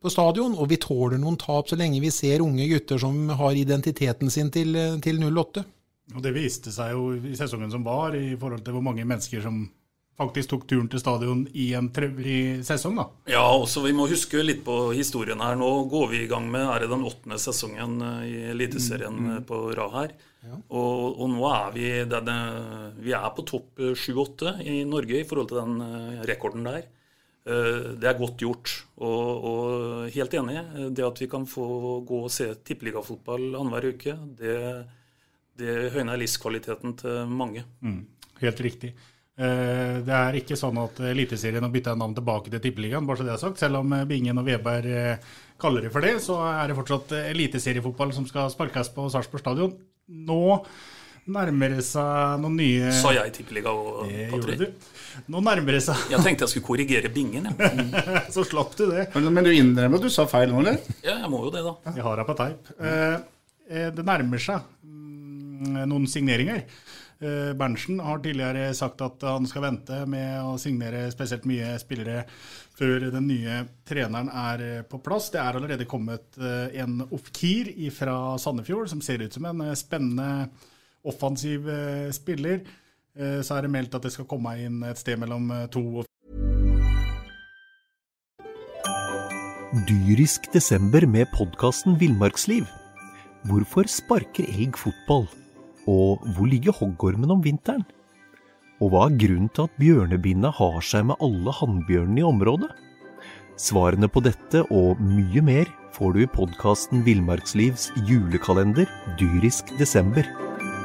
på 0.01 0.15
stadion, 0.15 0.55
og 0.55 0.71
vi 0.71 0.79
tåler 0.81 1.19
noen 1.19 1.41
tap 1.43 1.69
så 1.69 1.77
lenge 1.79 1.99
vi 2.07 2.15
ser 2.15 2.47
unge 2.47 2.71
gutter 2.71 3.03
som 3.03 3.35
har 3.35 3.59
identiteten 3.59 4.31
sin 4.31 4.55
til, 4.55 4.79
til 5.03 5.19
08. 5.27 5.67
Og 6.15 6.23
Det 6.23 6.33
viste 6.35 6.71
seg 6.75 6.95
jo 6.95 7.11
i 7.19 7.35
sesongen 7.39 7.75
som 7.75 7.83
var, 7.87 8.15
i 8.15 8.39
forhold 8.39 8.63
til 8.63 8.79
hvor 8.79 8.87
mange 8.87 9.03
mennesker 9.03 9.43
som 9.43 9.65
faktisk 10.19 10.53
tok 10.53 10.67
turen 10.69 10.89
til 10.91 11.01
stadion 11.01 11.45
i 11.57 11.71
en 11.79 11.89
trevlig 11.95 12.65
sesong. 12.67 12.99
da. 13.01 13.07
Ja, 13.33 13.45
også 13.57 13.85
vi 13.87 13.95
må 13.97 14.09
huske 14.11 14.43
litt 14.45 14.63
på 14.67 14.91
historien 14.97 15.41
her. 15.41 15.57
Nå 15.61 15.71
går 15.91 16.11
vi 16.13 16.25
i 16.25 16.31
gang 16.31 16.49
med 16.53 16.67
er 16.67 16.85
det 16.85 16.91
den 16.93 17.07
åttende 17.09 17.41
sesongen 17.41 18.01
eh, 18.05 18.27
i 18.29 18.37
Eliteserien 18.53 19.17
mm, 19.17 19.31
mm. 19.39 19.47
på 19.49 19.63
rad 19.79 19.97
her. 19.97 20.15
Ja. 20.41 20.57
Og, 20.73 21.21
og, 21.21 21.27
nå 21.29 21.45
er 21.53 21.75
vi 21.75 21.89
denne, 22.09 22.37
vi 23.05 23.13
er 23.17 23.29
på 23.37 23.45
topp 23.49 23.81
7-8 23.81 24.57
i 24.65 24.81
Norge 24.89 25.21
i 25.21 25.27
forhold 25.29 25.51
til 25.53 25.61
den 25.61 25.85
eh, 25.85 26.25
rekorden 26.31 26.69
der. 26.69 26.89
Eh, 27.49 27.91
det 28.01 28.09
er 28.09 28.19
godt 28.21 28.41
gjort. 28.45 28.75
Og, 29.01 29.45
og, 29.51 30.09
helt 30.15 30.37
enig. 30.37 30.65
Det 30.97 31.07
at 31.07 31.21
vi 31.23 31.29
kan 31.33 31.47
få 31.49 32.01
gå 32.09 32.25
og 32.27 32.33
se 32.33 32.51
tippeligafotball 32.65 33.55
annenhver 33.55 33.93
uke, 33.95 34.17
det, 34.41 34.59
det 35.61 35.79
høyner 35.95 36.21
livskvaliteten 36.21 36.97
til 37.01 37.33
mange. 37.33 37.65
Mm, 37.81 38.03
helt 38.45 38.65
riktig. 38.69 38.93
Eh, 39.41 40.01
det 40.05 40.17
er 40.17 40.37
ikke 40.37 40.59
sånn 40.59 40.79
at 40.83 40.99
Eliteserien 41.11 41.65
har 41.65 41.73
bytta 41.73 41.95
navn 41.97 42.13
tilbake 42.19 42.53
til 42.53 42.61
Tippeligaen, 42.61 43.07
bare 43.09 43.21
så 43.21 43.27
det 43.27 43.35
er 43.35 43.41
sagt. 43.41 43.61
Selv 43.63 43.81
om 43.81 43.95
Bingen 44.11 44.41
og 44.41 44.49
Veberg 44.49 44.93
eh, 44.93 45.35
kaller 45.61 45.87
det 45.87 45.93
for 45.95 46.05
det, 46.05 46.19
så 46.25 46.37
er 46.51 46.69
det 46.69 46.77
fortsatt 46.77 47.15
eliteseriefotball 47.23 48.13
som 48.17 48.27
skal 48.29 48.53
sparkes 48.53 48.93
på 48.93 49.09
Sarpsborg 49.13 49.45
stadion. 49.45 49.77
Nå 50.11 50.43
nærmer 51.31 51.77
det 51.77 51.85
seg 51.87 52.41
noen 52.43 52.57
nye 52.59 52.91
Sa 52.97 53.13
jeg 53.15 53.31
tippeliga 53.37 53.71
og 53.71 54.09
Patrick? 54.33 54.89
Nå 55.31 55.43
nærmer 55.45 55.77
det 55.77 55.83
seg 55.85 56.11
Jeg 56.11 56.25
tenkte 56.25 56.47
jeg 56.47 56.55
skulle 56.55 56.67
korrigere 56.67 57.13
bingen. 57.13 57.47
Mm. 57.55 57.93
så 58.35 58.45
slapp 58.45 58.77
du 58.77 58.87
det. 58.91 59.09
Men, 59.15 59.31
men 59.37 59.47
du 59.47 59.53
innrømmer 59.55 60.01
at 60.01 60.09
du 60.09 60.13
sa 60.13 60.27
feil 60.31 60.53
nå, 60.53 60.65
eller? 60.65 60.81
Ja, 61.05 61.21
jeg 61.23 61.33
må 61.33 61.45
jo 61.47 61.53
det, 61.55 61.65
da. 61.65 61.77
Jeg 61.95 62.07
har 62.09 62.21
deg 62.21 62.29
på 62.29 62.39
teip. 62.41 62.73
Mm. 62.81 63.29
eh, 63.71 63.91
det 63.97 64.07
nærmer 64.09 64.43
seg 64.43 64.65
mm, 64.85 65.85
noen 65.93 66.09
signeringer. 66.11 66.65
Eh, 67.21 67.53
Berntsen 67.59 68.01
har 68.01 68.23
tidligere 68.25 68.73
sagt 68.77 69.05
at 69.05 69.23
han 69.29 69.47
skal 69.49 69.67
vente 69.67 70.01
med 70.09 70.41
å 70.41 70.57
signere 70.61 71.07
spesielt 71.13 71.47
mye 71.49 71.75
spillere 71.83 72.25
før 72.81 73.11
den 73.13 73.29
nye 73.29 73.63
treneren 73.89 74.33
er 74.33 74.83
på 74.89 75.03
plass. 75.05 75.29
Det 75.35 75.41
er 75.43 75.59
allerede 75.59 75.89
kommet 75.89 76.39
en 76.41 77.03
Ofkir 77.13 77.75
fra 77.93 78.39
Sandefjord 78.41 78.89
som 78.89 79.03
ser 79.05 79.21
ut 79.21 79.37
som 79.37 79.45
en 79.51 79.67
spennende 79.77 80.49
offensiv 81.03 81.69
eh, 81.69 82.11
spiller, 82.13 82.61
eh, 83.17 83.41
så 83.43 83.57
er 83.57 83.67
det 83.67 83.73
meldt 83.73 83.97
at 83.97 84.05
det 84.05 84.13
skal 84.15 84.29
komme 84.29 84.57
inn 84.61 84.83
et 84.85 85.01
sted 85.01 85.21
mellom 85.21 85.51
eh, 85.55 85.67
to 85.73 85.83
og 86.03 86.07
Dyrisk 89.87 90.49
desember 90.51 91.05
med 91.07 91.29
podkasten 91.31 91.95
Villmarksliv. 92.01 92.65
Hvorfor 93.47 93.87
sparker 93.89 94.49
elg 94.51 94.75
fotball? 94.77 95.29
Og 95.89 96.21
hvor 96.35 96.51
ligger 96.51 96.77
hoggormen 96.77 97.33
om 97.33 97.41
vinteren? 97.45 97.87
Og 98.81 98.93
hva 98.93 99.07
er 99.07 99.17
grunnen 99.21 99.51
til 99.53 99.69
at 99.69 99.81
bjørnebinna 99.81 100.53
har 100.57 100.81
seg 100.85 101.07
med 101.11 101.21
alle 101.25 101.53
hannbjørnene 101.53 102.23
i 102.23 102.27
området? 102.27 102.71
Svarene 103.61 104.09
på 104.09 104.23
dette 104.25 104.63
og 104.73 105.01
mye 105.05 105.43
mer 105.45 105.69
får 105.93 106.15
du 106.17 106.23
i 106.25 106.31
podkasten 106.33 107.03
Villmarkslivs 107.05 107.91
julekalender 108.09 108.89
dyrisk 109.21 109.75
desember 109.77 110.25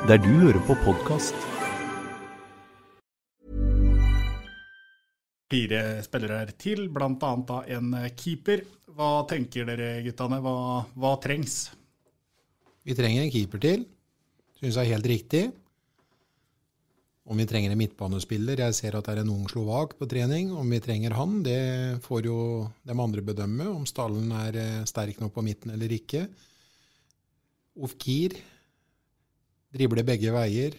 der 0.10 0.19
du 0.19 0.27
hører 0.41 0.60
på 0.67 0.75
podkast. 0.84 1.38
Fire 5.49 5.81
spillere 6.03 6.51
til, 6.60 6.89
bl.a. 6.91 7.31
da 7.47 7.62
en 7.77 7.95
keeper. 8.17 8.65
Hva 8.95 9.23
tenker 9.29 9.67
dere 9.71 10.01
guttene, 10.05 10.41
hva, 10.43 10.58
hva 10.99 11.15
trengs? 11.23 11.58
Vi 12.86 12.93
trenger 12.97 13.23
en 13.23 13.34
keeper 13.34 13.63
til. 13.63 13.88
Syns 14.56 14.78
jeg 14.78 14.88
er 14.88 14.96
helt 14.96 15.12
riktig. 15.12 15.44
Om 17.26 17.39
vi 17.41 17.48
trenger 17.50 17.74
en 17.74 17.80
midtbanespiller 17.80 18.60
Jeg 18.62 18.76
ser 18.78 18.96
at 18.96 19.08
det 19.08 19.15
er 19.15 19.24
en 19.24 19.32
ung 19.34 19.48
slovak 19.50 19.96
på 19.98 20.08
trening. 20.08 20.52
Om 20.54 20.70
vi 20.70 20.80
trenger 20.80 21.15
han, 21.18 21.39
det 21.44 22.02
får 22.06 22.28
jo 22.30 22.38
de 22.86 22.94
andre 22.94 23.24
bedømme. 23.26 23.65
Om 23.68 23.88
stallen 23.89 24.30
er 24.46 24.60
eh, 24.62 24.84
sterk 24.86 25.20
nok 25.20 25.34
på 25.34 25.44
midten 25.46 25.74
eller 25.74 25.91
ikke. 25.91 26.28
Ofkir 27.82 28.38
Dribler 29.76 30.06
begge 30.08 30.32
veier. 30.32 30.78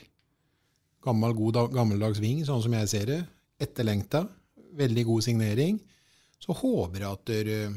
Gammel, 1.05 1.35
god, 1.37 1.59
gammeldags 1.75 2.23
ving, 2.23 2.41
sånn 2.47 2.63
som 2.65 2.73
jeg 2.79 2.89
ser 2.89 3.11
det. 3.11 3.19
Etterlengta. 3.61 4.23
Veldig 4.79 5.05
god 5.11 5.27
signering. 5.27 5.77
Så 6.41 6.57
håper 6.57 7.03
jeg 7.03 7.11
at 7.11 7.27
der, 7.29 7.75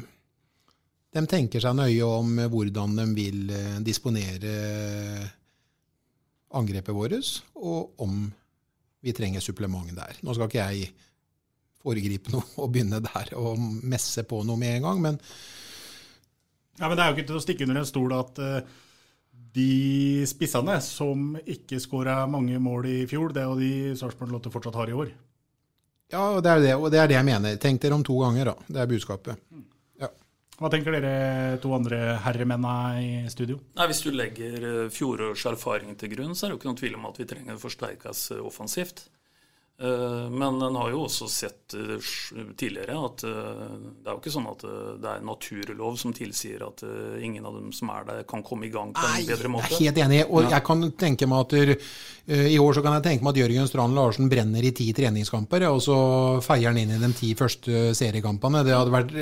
de 1.18 1.26
tenker 1.28 1.60
seg 1.64 1.76
nøye 1.76 2.06
om 2.06 2.40
hvordan 2.54 2.96
de 3.02 3.10
vil 3.18 3.52
eh, 3.52 3.82
disponere 3.84 4.54
angrepet 6.56 6.96
vårt, 6.96 7.30
og 7.56 8.02
om 8.02 8.28
vi 9.00 9.14
trenger 9.16 9.44
supplement 9.44 9.94
der. 9.96 10.20
Nå 10.26 10.36
skal 10.36 10.50
ikke 10.50 10.66
jeg 10.74 10.92
foregripe 11.80 12.34
noe 12.34 12.44
og 12.60 12.74
begynne 12.74 13.00
der 13.04 13.34
og 13.40 13.60
messe 13.88 14.26
på 14.28 14.42
noe 14.48 14.60
med 14.60 14.80
en 14.80 14.90
gang, 14.90 15.02
men 15.08 15.24
Ja, 16.80 16.88
Men 16.88 16.96
det 16.96 17.04
er 17.04 17.10
jo 17.10 17.18
ikke 17.18 17.28
til 17.28 17.38
å 17.40 17.44
stikke 17.44 17.66
under 17.66 17.82
en 17.82 17.88
stol 17.88 18.14
at 18.16 18.38
uh, 18.40 18.62
de 19.56 20.24
spissene 20.30 20.78
som 20.84 21.34
ikke 21.44 21.80
skåra 21.84 22.22
mange 22.32 22.60
mål 22.60 22.88
i 22.88 23.00
fjor, 23.10 23.34
det 23.36 23.42
er 23.42 23.50
jo 23.50 23.58
de 23.60 23.98
Sarpsborg 24.00 24.32
Lotte 24.32 24.52
fortsatt 24.54 24.78
har 24.80 24.92
i 24.92 24.96
år. 24.96 25.10
Ja, 26.10 26.40
det 26.40 26.54
er 26.54 26.64
det, 26.64 26.72
og 26.80 26.88
det 26.94 27.02
er 27.02 27.12
det 27.12 27.18
jeg 27.18 27.28
mener. 27.28 27.58
Tenk 27.60 27.82
dere 27.84 27.98
om 27.98 28.06
to 28.06 28.16
ganger, 28.22 28.54
da. 28.54 28.70
Det 28.70 28.80
er 28.82 28.90
budskapet. 28.90 29.44
Ja. 29.52 29.66
Hva 30.60 30.68
tenker 30.68 30.92
dere 30.92 31.58
to 31.64 31.72
andre 31.72 32.18
herremennene 32.26 33.00
i 33.00 33.30
studio? 33.32 33.62
Nei, 33.80 33.86
Hvis 33.88 34.04
du 34.04 34.10
legger 34.12 34.90
fjorårets 34.92 35.10
fjorårs 35.20 35.46
erfaring 35.54 35.96
til 35.98 36.12
grunn, 36.12 36.36
så 36.36 36.46
er 36.46 36.50
det 36.50 36.58
jo 36.58 36.60
ikke 36.60 36.70
noen 36.70 36.82
tvil 36.82 36.98
om 37.00 37.08
at 37.10 37.20
vi 37.20 37.28
trenger 37.30 37.56
å 37.56 37.62
forsterkes 37.62 38.26
eh, 38.36 38.44
offensivt. 38.44 39.06
Eh, 39.82 40.30
men 40.30 40.62
en 40.62 40.76
har 40.76 40.90
jo 40.92 41.06
også 41.06 41.26
sett 41.32 41.74
eh, 41.78 42.08
tidligere 42.60 42.98
at 43.00 43.22
eh, 43.24 43.76
det 44.04 44.10
er 44.10 44.12
jo 44.12 44.20
ikke 44.20 44.34
sånn 44.34 44.50
at 44.52 44.66
det 45.00 45.08
er 45.08 45.22
naturlov 45.24 45.96
som 46.02 46.12
tilsier 46.16 46.66
at 46.66 46.84
ingen 47.24 47.46
av 47.48 47.56
dem 47.56 47.70
som 47.76 47.92
er 47.94 48.04
der, 48.10 48.26
kan 48.28 48.44
komme 48.44 48.68
i 48.68 48.74
gang 48.74 48.92
på 48.92 49.06
en 49.06 49.16
Nei, 49.16 49.24
bedre 49.30 49.52
måte. 49.54 49.70
Jeg 49.72 49.80
er 49.80 49.94
helt 49.94 50.02
enig. 50.04 50.20
Og 50.28 50.50
jeg 50.52 50.66
kan 50.68 50.84
tenke 51.00 51.30
meg 51.32 51.46
at 51.46 51.56
i 52.50 52.60
år 52.60 52.76
så 52.76 52.84
kan 52.84 52.98
jeg 52.98 53.06
tenke 53.08 53.26
meg 53.26 53.32
at 53.32 53.42
Jørgen 53.42 53.72
Strand 53.72 53.96
Larsen 53.96 54.28
brenner 54.32 54.68
i 54.68 54.74
ti 54.76 54.90
treningskamper, 54.96 55.66
og 55.72 55.80
så 55.82 55.98
feier 56.44 56.74
han 56.74 56.82
inn 56.82 56.94
i 56.98 57.00
de 57.00 57.12
ti 57.16 57.32
første 57.40 57.88
seriekampene. 57.98 58.66
Det 58.68 58.76
hadde 58.76 58.94
vært 58.94 59.16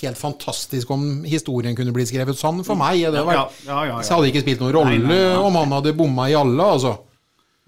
helt 0.00 0.18
fantastisk 0.18 0.90
om 0.92 1.22
historien 1.28 1.78
kunne 1.78 1.94
blitt 1.94 2.10
skrevet 2.10 2.38
sånn 2.38 2.64
for 2.66 2.80
meg. 2.80 2.98
Det 3.06 3.12
hadde, 3.12 3.24
vært, 3.30 3.64
ja, 3.68 3.78
ja, 3.86 4.02
ja, 4.02 4.04
hadde 4.16 4.34
ikke 4.34 4.44
spilt 4.48 4.66
noen 4.66 4.76
rolle 4.80 5.24
om 5.38 5.62
han 5.62 5.78
hadde 5.78 5.96
bomma 5.96 6.26
i 6.32 6.38
alle, 6.42 6.70
altså. 6.74 6.96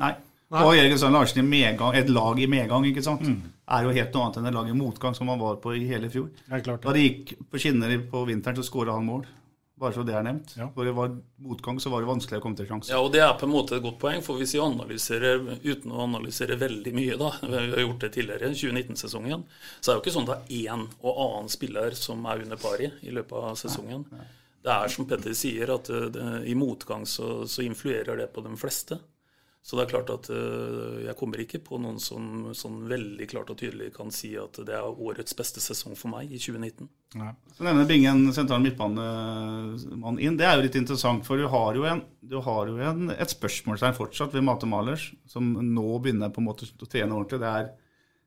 Nei. 0.03 0.16
Og 0.52 0.74
Jørgen 0.76 0.98
Strand 1.00 1.16
Larsen 1.16 1.40
i 1.40 1.46
medgang, 1.48 1.94
et 1.96 2.11
lag 2.12 2.40
i 2.40 2.48
medgang 2.50 2.85
ikke 2.87 3.02
sant? 3.02 3.24
Mm. 3.24 3.52
er 3.74 3.87
jo 3.87 3.94
helt 3.96 4.12
noe 4.14 4.26
annet 4.26 4.37
enn 4.38 4.50
et 4.50 4.57
lag 4.59 4.68
i 4.68 4.76
motgang, 4.76 5.14
som 5.16 5.30
han 5.33 5.40
var 5.40 5.57
på 5.62 5.72
i 5.74 5.87
hele 5.88 6.11
fjor. 6.12 6.28
Da 6.50 6.92
det 6.92 7.07
gikk 7.07 7.33
på 7.50 7.62
skinner 7.62 7.96
på 8.11 8.26
vinteren, 8.28 8.61
så 8.61 8.66
skåra 8.66 8.98
han 8.98 9.09
mål. 9.09 9.24
Bare 9.80 9.90
så 9.96 10.04
det 10.07 10.14
er 10.14 10.22
nevnt. 10.22 10.52
Ja. 10.54 10.68
Når 10.76 10.87
det 10.87 10.92
var 10.94 11.14
motgang, 11.42 11.80
så 11.83 11.90
var 11.90 12.04
det 12.04 12.07
vanskelig 12.07 12.38
å 12.38 12.42
komme 12.44 12.59
til 12.61 12.68
sjanse. 12.68 12.92
Ja, 12.92 13.00
og 13.02 13.11
det 13.11 13.24
er 13.24 13.33
på 13.40 13.48
en 13.48 13.54
måte 13.57 13.74
et 13.74 13.83
godt 13.83 13.98
poeng, 14.04 14.22
for 14.22 14.38
hvis 14.38 14.54
vi 14.54 14.61
analyserer 14.62 15.42
uten 15.64 15.90
å 15.90 16.04
analysere 16.04 16.59
veldig 16.61 16.92
mye, 16.94 17.16
da, 17.18 17.33
vi 17.42 17.59
har 17.59 17.83
gjort 17.83 18.07
det 18.07 18.12
tidligere, 18.14 18.52
2019-sesongen, 18.54 19.42
så 19.80 19.90
er 19.90 19.90
det 19.90 19.98
jo 19.98 20.04
ikke 20.04 20.14
sånn 20.14 20.28
at 20.28 20.30
det 20.30 20.61
er 20.61 20.76
én 20.76 20.87
og 21.00 21.20
annen 21.26 21.50
spiller 21.50 21.98
som 21.98 22.22
er 22.30 22.44
under 22.46 22.61
pari 22.62 22.92
i 23.02 23.16
løpet 23.16 23.50
av 23.50 23.59
sesongen. 23.59 24.07
Nei, 24.12 24.22
nei. 24.22 24.30
Det 24.64 24.72
er 24.72 24.94
som 24.94 25.09
Petter 25.11 25.35
sier, 25.37 25.74
at 25.74 25.90
det, 26.14 26.28
i 26.48 26.54
motgang 26.57 27.02
så, 27.04 27.42
så 27.50 27.66
influerer 27.66 28.22
det 28.22 28.30
på 28.33 28.46
de 28.46 28.54
fleste. 28.57 29.00
Så 29.64 29.79
det 29.79 29.87
er 29.87 29.92
klart 29.94 30.11
at 30.12 30.27
eh, 30.29 31.05
jeg 31.07 31.16
kommer 31.16 31.40
ikke 31.40 31.62
på 31.64 31.79
noen 31.81 31.96
som 32.03 32.50
sånn 32.53 32.83
veldig 32.90 33.24
klart 33.31 33.48
og 33.55 33.57
tydelig 33.62 33.94
kan 33.94 34.11
si 34.12 34.35
at 34.37 34.59
det 34.68 34.74
er 34.77 34.85
årets 34.85 35.33
beste 35.38 35.62
sesong 35.64 35.94
for 35.96 36.12
meg 36.12 36.29
i 36.29 36.37
2019. 36.37 36.90
Så 37.57 37.64
nevner 37.64 37.88
Bingen 37.88 38.27
sentral 38.37 38.61
midtbanemann 38.61 40.20
inn. 40.20 40.37
Det 40.37 40.44
er 40.44 40.59
jo 40.59 40.66
litt 40.66 40.77
interessant, 40.77 41.24
for 41.24 41.40
du 41.40 41.48
har 41.48 41.79
jo, 41.79 41.87
en, 41.88 42.05
du 42.20 42.37
har 42.44 42.68
jo 42.68 42.77
en, 42.77 43.09
et 43.14 43.33
spørsmålstegn 43.33 43.96
fortsatt 43.96 44.37
ved 44.37 44.44
Mate 44.44 44.68
Malers, 44.68 45.09
som 45.33 45.55
nå 45.57 45.87
begynner 46.05 46.35
på 46.35 46.44
en 46.44 46.50
måte 46.50 46.68
å 46.68 46.90
trene 46.90 47.16
ordentlig. 47.16 47.40
Det 47.40 47.57
er, 47.62 47.72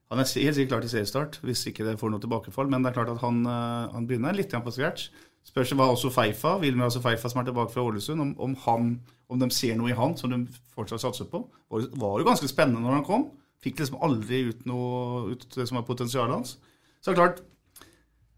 han 0.10 0.24
er 0.24 0.34
helt 0.42 0.58
sikkert 0.58 0.74
klar 0.74 0.88
til 0.88 0.94
seriestart, 0.96 1.38
hvis 1.46 1.68
ikke 1.70 1.86
det 1.86 2.00
får 2.02 2.16
noe 2.16 2.26
tilbakefall. 2.26 2.74
Men 2.74 2.82
det 2.82 2.96
er 2.96 2.98
klart 2.98 3.14
at 3.14 3.22
han, 3.22 3.44
eh, 3.46 3.94
han 3.94 4.10
begynner 4.10 4.34
litt 4.34 4.58
på 4.58 4.74
scratch. 4.74 5.12
Spørs 5.48 5.72
hva 5.80 5.88
også 5.94 6.12
Feifa, 6.12 6.58
Wilmer 6.62 6.90
altså 6.90 7.00
Feifa 7.02 7.30
som 7.32 7.40
er 7.42 7.48
tilbake 7.48 7.72
fra 7.74 7.86
Ålesund, 7.88 8.20
om, 8.22 8.34
om, 8.44 8.56
han, 8.66 8.90
om 9.32 9.40
de 9.42 9.48
ser 9.56 9.78
noe 9.80 9.94
i 9.94 9.96
han 9.98 10.18
som 10.20 10.32
de 10.34 10.42
fortsatt 10.76 11.02
satser 11.06 11.30
på. 11.32 11.46
Det 11.72 11.88
var 12.02 12.18
jo 12.20 12.28
ganske 12.28 12.50
spennende 12.52 12.84
når 12.84 13.00
han 13.00 13.06
kom. 13.08 13.30
Fikk 13.64 13.80
liksom 13.82 14.02
aldri 14.06 14.44
ut 14.52 14.66
noe 14.70 15.32
ut 15.32 15.48
det 15.56 15.66
som 15.70 15.80
var 15.80 15.88
potensialet 15.88 16.36
hans. 16.36 16.58
Så 17.02 17.10
det 17.10 17.16
er 17.16 17.22
klart, 17.22 17.40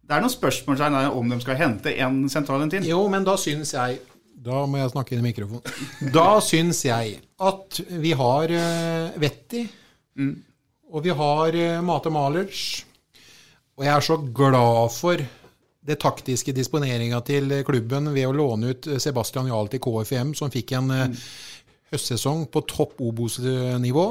det 0.10 0.16
er 0.16 0.24
noen 0.24 0.34
spørsmål 0.34 0.78
der 0.80 1.10
om 1.14 1.34
de 1.34 1.40
skal 1.44 1.58
hente 1.60 1.92
en 2.06 2.22
sentral 2.32 2.64
en 2.66 2.72
til. 2.74 2.86
Jo, 2.88 3.02
men 3.12 3.26
da 3.28 3.36
syns 3.38 3.74
jeg 3.76 4.00
Da 4.40 4.62
må 4.66 4.80
jeg 4.80 4.94
snakke 4.94 5.14
inn 5.18 5.20
i 5.24 5.28
mikrofonen. 5.28 5.82
Da 6.16 6.40
syns 6.46 6.80
jeg 6.88 7.18
at 7.44 7.82
vi 8.02 8.14
har 8.16 8.54
uh, 8.54 9.20
Vetti, 9.22 9.66
Mm. 10.20 10.34
og 10.92 11.04
vi 11.06 11.14
har 11.16 11.56
uh, 11.56 11.82
Mate 11.86 12.10
Malers. 12.12 12.86
Og 13.78 13.86
jeg 13.86 13.94
er 13.94 14.04
så 14.04 14.18
glad 14.36 14.90
for 14.92 15.22
det 15.90 16.00
taktiske 16.02 16.54
disponeringa 16.56 17.20
til 17.26 17.64
klubben 17.68 18.14
ved 18.14 18.28
å 18.30 18.36
låne 18.36 18.74
ut 18.74 18.84
Sebastian 19.02 19.50
Jahl 19.50 19.68
til 19.72 19.82
KFM, 19.84 20.34
som 20.38 20.54
fikk 20.54 20.70
en 20.78 20.88
mm. 20.94 21.14
høstsesong 21.94 22.42
på 22.54 22.60
topp 22.70 22.94
Obos-nivå. 23.04 24.08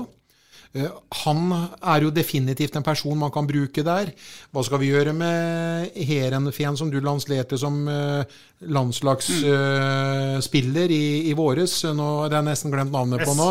Eh, 0.76 0.90
Han 1.24 1.40
er 1.80 2.02
jo 2.04 2.10
definitivt 2.12 2.76
en 2.76 2.84
person 2.84 3.16
man 3.18 3.32
kan 3.32 3.46
bruke 3.48 3.82
der. 3.84 4.12
Hva 4.52 4.62
skal 4.66 4.78
vi 4.82 4.90
gjøre 4.92 5.12
med 5.16 5.90
Heerenveen, 5.96 6.76
som 6.76 6.90
du 6.92 7.00
landslerte 7.00 7.58
som 7.60 7.88
eh, 7.88 8.24
landslagsspiller 8.68 10.90
i, 10.92 11.30
i 11.30 11.34
våres? 11.38 11.84
Nå 11.88 12.28
det 12.28 12.36
er 12.38 12.42
nesten 12.50 12.72
glemt 12.74 12.92
navnet 12.94 13.20
på 13.24 13.34
nå. 13.38 13.50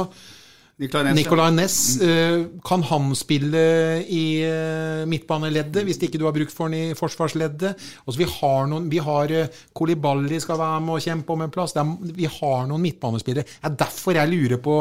Nicolai 0.78 1.08
Næss, 1.08 1.16
ja. 1.16 1.24
Nicolai 1.24 1.52
Næss. 1.56 1.78
eh, 2.06 2.46
Kan 2.66 2.84
han 2.86 3.16
spille 3.18 3.62
i 4.06 4.44
eh, 4.46 5.06
midtbaneleddet, 5.10 5.84
hvis 5.88 5.98
ikke 6.06 6.20
du 6.22 6.26
har 6.28 6.36
brukt 6.36 6.54
for 6.54 6.68
han 6.70 6.76
i 6.78 6.94
forsvarsleddet? 6.94 7.74
Også 8.06 8.22
vi 8.22 8.28
har 8.30 8.68
noen, 8.70 8.86
vi 8.92 9.00
har 9.02 9.34
Kolibali 9.74 10.40
skal 10.40 10.60
være 10.62 10.84
med 10.86 10.94
og 11.00 11.02
kjempe 11.02 11.34
om 11.34 11.42
en 11.42 11.54
plass. 11.54 11.74
Er, 11.76 11.96
vi 12.13 12.30
har 12.30 12.68
noen 12.70 12.84
midtbanespillere. 12.86 13.44
Det 13.48 13.72
er 13.72 13.80
derfor 13.82 14.20
jeg 14.20 14.30
lurer 14.30 14.62
på 14.62 14.78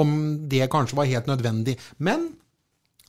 om 0.00 0.16
det 0.48 0.70
kanskje 0.72 0.96
var 0.96 1.12
helt 1.12 1.28
nødvendig. 1.28 1.76
Men 1.98 2.30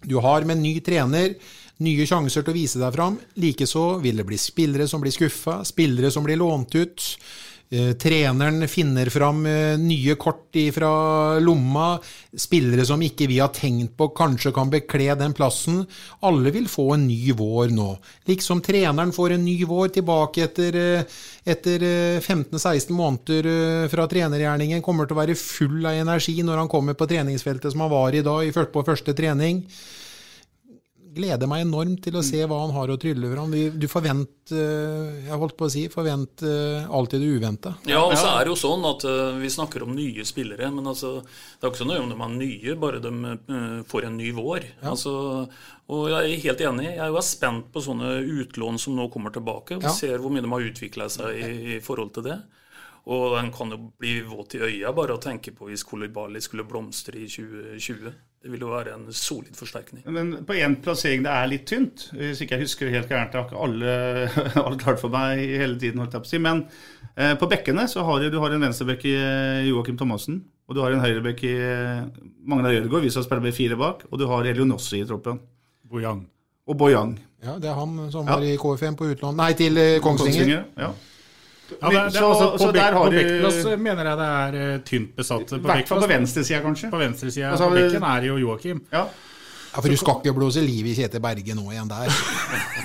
du 0.04 0.19
har 0.19 0.43
med 0.43 0.60
ny 0.60 0.76
trener 0.84 1.38
nye 1.84 2.06
sjanser 2.08 2.43
til 2.43 2.52
å 2.52 2.56
vise 2.56 2.80
deg 2.80 2.93
fram. 2.95 3.15
Likeså 3.39 4.02
vil 4.04 4.19
det 4.19 4.28
bli 4.28 4.38
spillere 4.39 4.88
som 4.88 5.02
blir 5.04 5.15
skuffa, 5.15 5.62
spillere 5.67 6.12
som 6.12 6.24
blir 6.28 6.39
lånt 6.39 6.76
ut. 6.76 7.08
Eh, 7.69 7.93
treneren 7.97 8.67
finner 8.69 9.10
fram 9.10 9.45
eh, 9.45 9.78
nye 9.82 10.15
kort 10.15 10.54
fra 10.73 11.39
lomma. 11.39 11.95
Spillere 12.38 12.86
som 12.86 13.01
ikke 13.01 13.28
vi 13.28 13.39
har 13.41 13.49
tenkt 13.56 13.95
på 13.97 14.12
kanskje 14.15 14.54
kan 14.54 14.69
bekle 14.69 15.15
den 15.17 15.34
plassen. 15.34 15.82
Alle 16.21 16.54
vil 16.54 16.69
få 16.69 16.91
en 16.93 17.08
ny 17.08 17.34
vår 17.34 17.73
nå. 17.73 17.89
Liksom 18.30 18.62
treneren 18.65 19.13
får 19.15 19.36
en 19.36 19.45
ny 19.45 19.58
vår 19.65 19.95
tilbake 19.97 20.45
etter, 20.45 20.78
eh, 20.78 21.19
etter 21.43 21.89
eh, 21.89 22.21
15-16 22.21 22.93
måneder 22.93 23.89
fra 23.89 24.06
trenergjerningen. 24.08 24.86
Kommer 24.86 25.10
til 25.10 25.17
å 25.17 25.23
være 25.23 25.39
full 25.39 25.82
av 25.86 25.97
energi 25.97 26.38
når 26.45 26.63
han 26.63 26.71
kommer 26.71 26.93
på 26.93 27.10
treningsfeltet 27.10 27.73
som 27.73 27.86
han 27.86 27.93
var 27.93 28.15
i 28.15 28.25
dag, 28.25 28.54
på 28.54 28.86
første 28.86 29.13
trening 29.17 29.63
gleder 31.15 31.47
meg 31.49 31.63
enormt 31.65 32.01
til 32.06 32.17
å 32.19 32.23
se 32.25 32.41
hva 32.45 32.58
han 32.65 32.73
har 32.75 32.91
å 32.93 32.97
trylle 33.01 33.30
fram. 33.32 33.54
Du 33.80 33.86
forventer, 33.91 35.21
jeg 35.25 35.39
holdt 35.41 35.56
på 35.58 35.65
å 35.67 35.71
si, 35.73 35.86
forventer 35.91 36.86
alltid 36.93 37.23
det 37.23 37.30
uventa. 37.39 37.73
Ja, 37.89 38.01
og 38.06 38.13
så 38.19 38.28
er 38.36 38.45
det 38.45 38.54
jo 38.54 38.58
sånn 38.60 38.84
at 38.89 39.06
eh, 39.10 39.38
vi 39.41 39.51
snakker 39.54 39.86
om 39.88 39.95
nye 39.97 40.25
spillere, 40.28 40.69
men 40.75 40.86
altså, 40.91 41.15
det 41.23 41.63
er 41.65 41.71
ikke 41.73 41.84
så 41.84 41.88
nøye 41.89 42.04
om 42.04 42.12
de 42.13 42.19
er 42.28 42.36
nye, 42.36 42.75
bare 42.84 42.99
de 43.04 43.13
eh, 43.32 43.80
får 43.89 44.10
en 44.10 44.19
ny 44.19 44.30
vår. 44.38 44.67
Altså, 44.91 45.15
og 45.88 46.06
jeg 46.12 46.19
er 46.36 46.43
helt 46.47 46.62
enig. 46.65 46.89
Jeg 46.91 47.04
er 47.06 47.13
jo 47.13 47.23
spent 47.25 47.71
på 47.73 47.84
sånne 47.86 48.15
utlån 48.41 48.80
som 48.82 48.95
nå 48.97 49.10
kommer 49.13 49.34
tilbake, 49.36 49.78
og 49.80 49.88
Ja. 49.89 49.93
ser 49.93 50.17
hvor 50.21 50.34
mye 50.34 50.41
de 50.45 50.51
har 50.54 50.69
utvikla 50.71 51.10
seg 51.13 51.39
i, 51.41 51.49
i 51.78 51.80
forhold 51.86 52.13
til 52.17 52.23
det. 52.30 52.39
Og 53.06 53.36
en 53.38 53.51
kan 53.54 53.69
jo 53.69 53.78
bli 54.01 54.15
våt 54.25 54.56
i 54.58 54.63
øya 54.65 54.89
bare 54.97 55.13
å 55.13 55.21
tenke 55.21 55.51
på 55.54 55.67
hvis 55.69 55.84
Kolibali 55.86 56.39
skulle 56.41 56.65
blomstre 56.65 57.19
i 57.21 57.28
2020. 57.30 58.15
Det 58.45 58.51
vil 58.53 58.62
jo 58.62 58.67
være 58.69 58.91
en 58.93 59.08
solid 59.10 59.55
forsterkning. 59.58 60.03
Men 60.13 60.27
på 60.45 60.53
én 60.53 60.75
plassering 60.86 61.23
det 61.25 61.31
er 61.34 61.47
litt 61.49 61.63
tynt, 61.65 62.03
hvis 62.13 62.43
ikke 62.45 62.60
jeg 62.60 62.67
husker 62.67 62.91
helt 62.93 63.10
gærent. 63.10 63.31
Det 63.34 63.39
har 63.41 63.47
ikke 63.47 63.63
alle, 63.65 63.95
alle 64.67 64.77
klart 64.84 65.01
for 65.01 65.10
meg 65.10 65.41
hele 65.41 65.79
tiden, 65.81 65.97
holdt 66.03 66.13
jeg 66.13 66.21
på 66.21 66.29
å 66.29 66.34
si. 66.36 66.41
Men 66.45 66.62
eh, 67.17 67.34
på 67.41 67.49
bekkene 67.49 67.88
så 67.89 68.03
har 68.05 68.21
du, 68.21 68.27
du 68.29 68.38
har 68.43 68.53
en 68.53 68.62
venstrebekk 68.67 69.08
i 69.10 69.15
eh, 69.17 69.63
Joakim 69.71 69.97
Thomassen. 69.97 70.43
Og 70.69 70.77
du 70.77 70.84
har 70.86 70.93
en 70.93 71.01
høyrebekk 71.01 71.41
i 71.49 71.55
eh, 71.58 72.05
Magnar 72.45 72.77
Ødegaard, 72.77 73.01
vi 73.08 73.10
som 73.17 73.25
spiller 73.25 73.41
med 73.47 73.58
fire 73.58 73.79
bak. 73.81 74.05
Og 74.12 74.21
du 74.21 74.27
har 74.29 74.45
Elionossi 74.53 75.01
i 75.01 75.10
troppen. 75.10 75.41
Bojang. 75.89 76.21
Og 76.69 76.77
Bojang. 76.77 77.17
Ja, 77.45 77.58
det 77.62 77.69
er 77.73 77.81
han 77.81 77.97
som 78.13 78.29
Ja. 78.29 78.38
var 78.38 78.45
i 78.45 78.53
KFM 78.62 78.95
på 79.01 79.10
utlån 79.15 79.41
Nei, 79.41 79.51
til 79.58 79.73
Kongsvinger. 80.05 80.05
Kongsvinger. 80.05 80.63
ja. 80.86 80.93
Ja, 81.82 81.89
det, 81.89 82.13
det, 82.13 82.13
Så- 82.13 82.30
altså, 82.30 82.58
så 82.58 82.65
på 82.67 82.73
der 82.73 82.80
bek- 82.80 82.93
har 82.93 83.06
på 83.06 83.12
du- 83.12 83.17
Bekkplass 83.17 83.78
mener 83.80 84.04
jeg 84.06 84.17
det 84.17 84.32
er 84.32 84.73
eh, 84.73 84.80
tynt 84.86 85.15
besatt. 85.17 85.51
I 85.51 85.60
hvert 85.65 85.88
fall 85.88 86.01
på 86.01 86.08
venstresida, 86.08 86.62
kanskje. 86.62 86.89
På 86.91 86.97
venstresida 87.01 87.51
Altså, 87.51 87.69
på 87.69 87.75
bekken 87.80 88.04
er 88.04 88.21
jo 88.28 88.38
Joakim. 88.38 88.82
Ja. 88.93 89.06
Ja, 89.75 89.82
For 89.82 89.89
du 89.91 89.97
skal 89.97 90.21
ikke 90.23 90.32
blåse 90.38 90.62
liv 90.63 90.86
i 90.88 90.93
Kjetil 90.95 91.19
Berge 91.19 91.51
nå 91.58 91.65
igjen 91.73 91.89
der. 91.89 92.08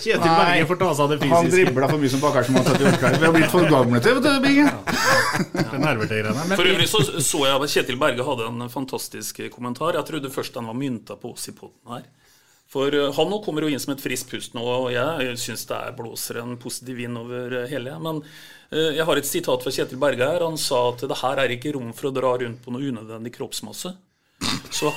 Kjetil 0.00 0.22
Berge 0.24 0.66
får 0.70 0.78
ta 0.80 0.88
seg 0.96 1.02
av 1.04 1.10
det 1.12 1.18
Han 1.28 1.44
fysiske. 1.44 1.64
dribla 1.66 1.88
for 1.90 1.98
mye 2.00 2.08
som 2.14 2.20
bakersen. 2.22 2.54
Vi 2.56 3.24
har 3.26 3.34
blitt 3.34 3.50
for 3.52 3.66
gamle 3.68 4.00
til 4.00 4.14
vet 4.16 4.24
du, 4.24 4.40
Binge. 4.40 4.64
Det 5.52 5.66
er 5.76 6.00
til 6.06 6.56
For 6.56 6.70
øvrig 6.72 6.88
så, 6.88 7.02
så 7.20 7.42
jeg 7.46 7.60
at 7.60 7.74
Kjetil 7.74 7.98
Berge 8.00 8.24
hadde 8.24 8.46
en 8.48 8.68
fantastisk 8.72 9.40
kommentar. 9.52 9.92
Jeg 9.98 10.06
trodde 10.08 10.30
først 10.32 10.54
den 10.56 10.66
var 10.70 10.78
mynta 10.78 11.18
på 11.20 11.34
oss 11.34 11.48
i 11.48 11.52
poden 11.52 11.92
her. 11.92 12.06
For 12.76 12.92
eh, 12.92 13.08
han 13.16 13.30
nå 13.32 13.38
kommer 13.44 13.64
jo 13.64 13.72
inn 13.72 13.80
som 13.80 13.94
et 13.96 14.02
friskt 14.04 14.28
pust 14.34 14.52
nå, 14.56 14.60
og 14.60 14.90
jeg 14.92 15.36
syns 15.40 15.64
det 15.70 15.76
er 15.80 15.94
blåser 15.96 16.42
en 16.42 16.56
positiv 16.60 16.98
vind 17.00 17.16
over 17.24 17.62
eh, 17.62 17.68
hele. 17.72 17.94
Men 18.04 18.20
eh, 18.68 18.90
jeg 18.98 19.06
har 19.08 19.16
et 19.22 19.28
sitat 19.28 19.64
fra 19.64 19.72
Kjetil 19.72 20.00
Berge 20.02 20.28
her. 20.28 20.44
Han 20.44 20.60
sa 20.60 20.82
at 20.90 21.06
det 21.08 21.16
her 21.22 21.40
er 21.46 21.54
ikke 21.56 21.72
rom 21.78 21.94
for 21.96 22.10
å 22.10 22.12
dra 22.18 22.34
rundt 22.44 22.60
på 22.66 22.74
noe 22.74 22.84
unødvendig 22.92 23.32
kroppsmasse. 23.38 23.94
Så, 24.76 24.90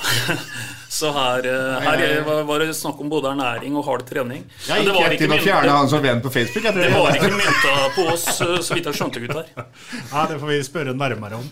så 1.00 1.08
her, 1.16 1.46
her 1.86 2.02
er- 2.04 2.44
var- 2.44 2.60
det 2.60 2.74
snakk 2.76 3.00
om 3.00 3.08
både 3.08 3.30
ernæring 3.32 3.78
og 3.80 3.86
hard 3.88 4.04
trening. 4.10 4.44
Jeg 4.68 4.84
gikk 4.84 4.92
var 4.98 5.08
rett 5.14 5.24
inn 5.24 5.32
og 5.32 5.38
mynta- 5.40 5.72
han 5.78 5.88
som 5.88 6.04
venn 6.04 6.20
på 6.20 6.32
Facebook. 6.34 6.66
Jeg 6.68 6.76
tror 6.76 6.84
det 6.84 6.92
var 7.00 7.16
ikke 7.16 7.32
mynta 7.38 7.76
på 7.96 8.04
oss, 8.12 8.26
så 8.36 8.76
vidt 8.76 8.90
jeg 8.90 8.98
skjønte, 9.00 9.24
gutter. 9.24 9.48
Ja, 10.12 10.26
det 10.28 10.36
får 10.42 10.52
vi 10.52 10.60
spørre 10.68 10.92
nærmere 11.00 11.40
om. 11.40 11.48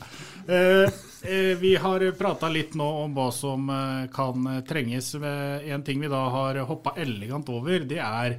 Vi 1.61 1.77
har 1.77 2.05
prata 2.19 2.49
litt 2.53 2.75
nå 2.79 2.87
om 3.05 3.15
hva 3.17 3.29
som 3.35 3.69
eh, 3.73 4.07
kan 4.15 4.47
trenges. 4.69 5.15
Eh, 5.19 5.69
En 5.73 5.83
ting 5.85 6.01
vi 6.01 6.09
da 6.13 6.23
har 6.31 6.61
hoppa 6.69 6.95
elegant 6.97 7.49
over, 7.49 7.81
det 7.89 7.99
er 8.03 8.39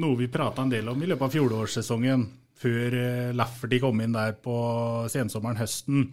noe 0.00 0.16
vi 0.16 0.28
prata 0.32 0.62
en 0.62 0.72
del 0.72 0.88
om 0.88 1.02
i 1.02 1.08
løpet 1.10 1.26
av 1.28 1.34
fjorårssesongen, 1.36 2.24
før 2.62 2.96
eh, 3.00 3.32
Lafferty 3.36 3.80
kom 3.82 4.00
inn 4.04 4.14
der 4.16 4.32
på 4.40 4.56
sensommeren-høsten. 5.12 6.08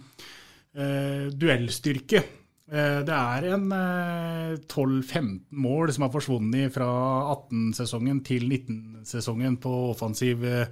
Eh, 0.76 1.30
duellstyrke. 1.36 2.24
Eh, 2.72 3.00
Det 3.06 3.16
er 3.16 3.48
en 3.56 3.72
eh, 3.74 4.58
12-15 4.70 5.40
mål 5.58 5.92
som 5.96 6.06
har 6.06 6.14
forsvunnet 6.14 6.74
fra 6.76 6.90
18-sesongen 7.36 8.24
til 8.28 8.46
19-sesongen 8.50 9.58
på 9.64 9.74
offensiv 9.92 10.46
eh, 10.46 10.68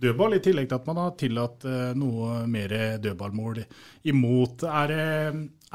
dødball, 0.00 0.36
i 0.36 0.42
tillegg 0.42 0.68
til 0.70 0.78
at 0.78 0.88
man 0.88 1.00
har 1.02 1.14
tillatt 1.18 1.64
eh, 1.68 1.92
noe 1.98 2.42
mer 2.50 2.74
dødballmål 3.02 3.62
imot. 4.10 4.64
Er 4.64 4.90
det, 4.92 5.06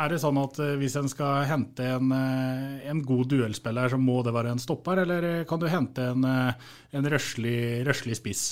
er 0.02 0.12
det 0.12 0.20
sånn 0.22 0.40
at 0.42 0.60
eh, 0.64 0.76
hvis 0.82 0.98
en 1.00 1.10
skal 1.12 1.46
hente 1.50 1.88
en, 1.96 2.14
eh, 2.16 2.86
en 2.90 3.02
god 3.06 3.30
duellspiller, 3.34 3.92
så 3.92 4.00
må 4.02 4.22
det 4.26 4.34
være 4.36 4.56
en 4.56 4.62
stopper, 4.62 5.04
eller 5.06 5.28
kan 5.50 5.62
du 5.62 5.68
hente 5.72 6.10
en, 6.14 6.26
en 6.26 7.10
røslig, 7.14 7.58
røslig 7.88 8.18
spiss? 8.20 8.46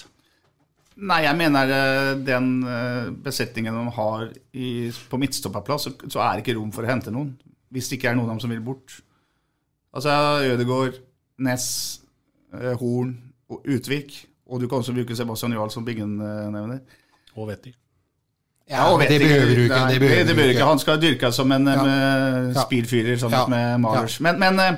Nei, 0.94 1.24
jeg 1.26 1.38
mener 1.40 1.72
den 2.22 2.52
besetningen 3.26 3.74
de 3.74 3.94
har 3.96 4.28
i, 4.54 4.68
på 5.10 5.18
midtstopperplass, 5.18 5.88
så, 5.88 5.94
så 6.06 6.22
er 6.22 6.36
det 6.36 6.44
ikke 6.44 6.60
rom 6.60 6.70
for 6.76 6.86
å 6.86 6.92
hente 6.92 7.14
noen. 7.14 7.32
Hvis 7.74 7.90
det 7.90 7.98
ikke 7.98 8.12
er 8.12 8.20
noen 8.20 8.30
av 8.30 8.36
dem 8.36 8.44
som 8.44 8.54
vil 8.54 8.62
bort. 8.62 9.00
Altså 9.98 10.14
Ødegaard, 10.46 11.00
Ness, 11.42 11.66
Horn 12.54 13.16
og 13.50 13.66
Utvik. 13.74 14.20
Og 14.50 14.60
du 14.62 14.68
kan 14.68 14.80
også 14.84 14.94
bruke 14.96 15.16
Sebastian 15.16 15.54
Jarl, 15.56 15.70
som 15.72 15.86
Bingen 15.88 16.18
eh, 16.20 16.50
nevner. 16.52 16.82
Og 17.38 17.48
Vetti. 17.48 17.72
Ja, 18.70 18.86
og 18.94 19.00
men 19.00 19.10
det 19.12 19.20
behøver 19.20 19.50
du 19.56 19.62
ikke, 19.66 19.76
Nei, 19.76 19.92
det 19.94 20.00
behøver 20.00 20.20
det 20.24 20.28
du 20.28 20.36
behøver 20.36 20.50
ikke. 20.54 20.60
ikke. 20.60 20.68
Han 20.70 20.80
skal 20.80 21.00
dyrkes 21.02 21.36
som 21.36 21.52
en 21.52 21.66
Ja. 21.68 21.74
ja. 21.86 21.96
Ja. 22.54 22.64
speedfyrer 22.64 23.18
sammen 23.20 23.40
Ja. 23.40 23.46
med 23.52 23.80
Malers. 23.84 24.20
Men, 24.24 24.40
men 24.40 24.60
eh, 24.60 24.76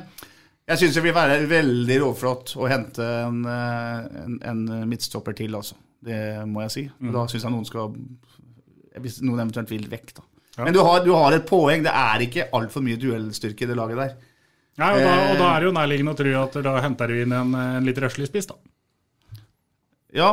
jeg 0.67 0.77
syns 0.81 0.95
det 0.97 1.03
vil 1.05 1.13
være 1.13 1.39
veldig 1.49 1.97
råflott 2.01 2.55
å 2.57 2.69
hente 2.71 3.05
en, 3.27 3.43
eh, 3.45 4.23
en, 4.25 4.39
en 4.41 4.89
midtstopper 4.89 5.33
til, 5.37 5.53
altså. 5.55 5.75
Det 6.05 6.17
må 6.49 6.61
jeg 6.65 6.71
si. 6.71 6.83
Mm. 7.01 7.11
da 7.13 7.25
syns 7.27 7.43
jeg 7.43 7.51
noen 7.51 7.65
skal 7.65 7.93
Hvis 9.01 9.19
noen 9.25 9.39
eventuelt 9.43 9.69
vil 9.73 9.87
vekk, 9.91 10.13
da. 10.17 10.23
Men 10.63 10.73
du 10.73 10.79
har, 10.85 11.01
du 11.03 11.11
har 11.13 11.33
et 11.35 11.45
poeng. 11.49 11.81
Det 11.83 11.91
er 11.91 12.21
ikke 12.23 12.45
altfor 12.55 12.81
mye 12.85 12.95
duellstyrke 13.01 13.65
i 13.65 13.67
det 13.67 13.75
laget 13.75 13.97
der. 13.99 14.13
Nei, 14.79 14.91
og, 14.93 15.01
da, 15.03 15.15
og 15.31 15.37
da 15.39 15.47
Eh, 15.49 15.55
er 15.55 15.59
det 15.59 15.67
jo 15.67 15.73
nærliggende 15.75 16.13
å 16.13 16.17
tro 16.19 16.35
at 16.43 16.55
da 16.63 16.75
henter 16.81 17.07
du 17.11 17.21
inn 17.21 17.31
en, 17.35 17.53
en 17.55 17.83
litt 17.85 17.97
røslig 17.99 18.27
spiss, 18.29 18.47
da. 18.47 18.55
Ja, 20.15 20.29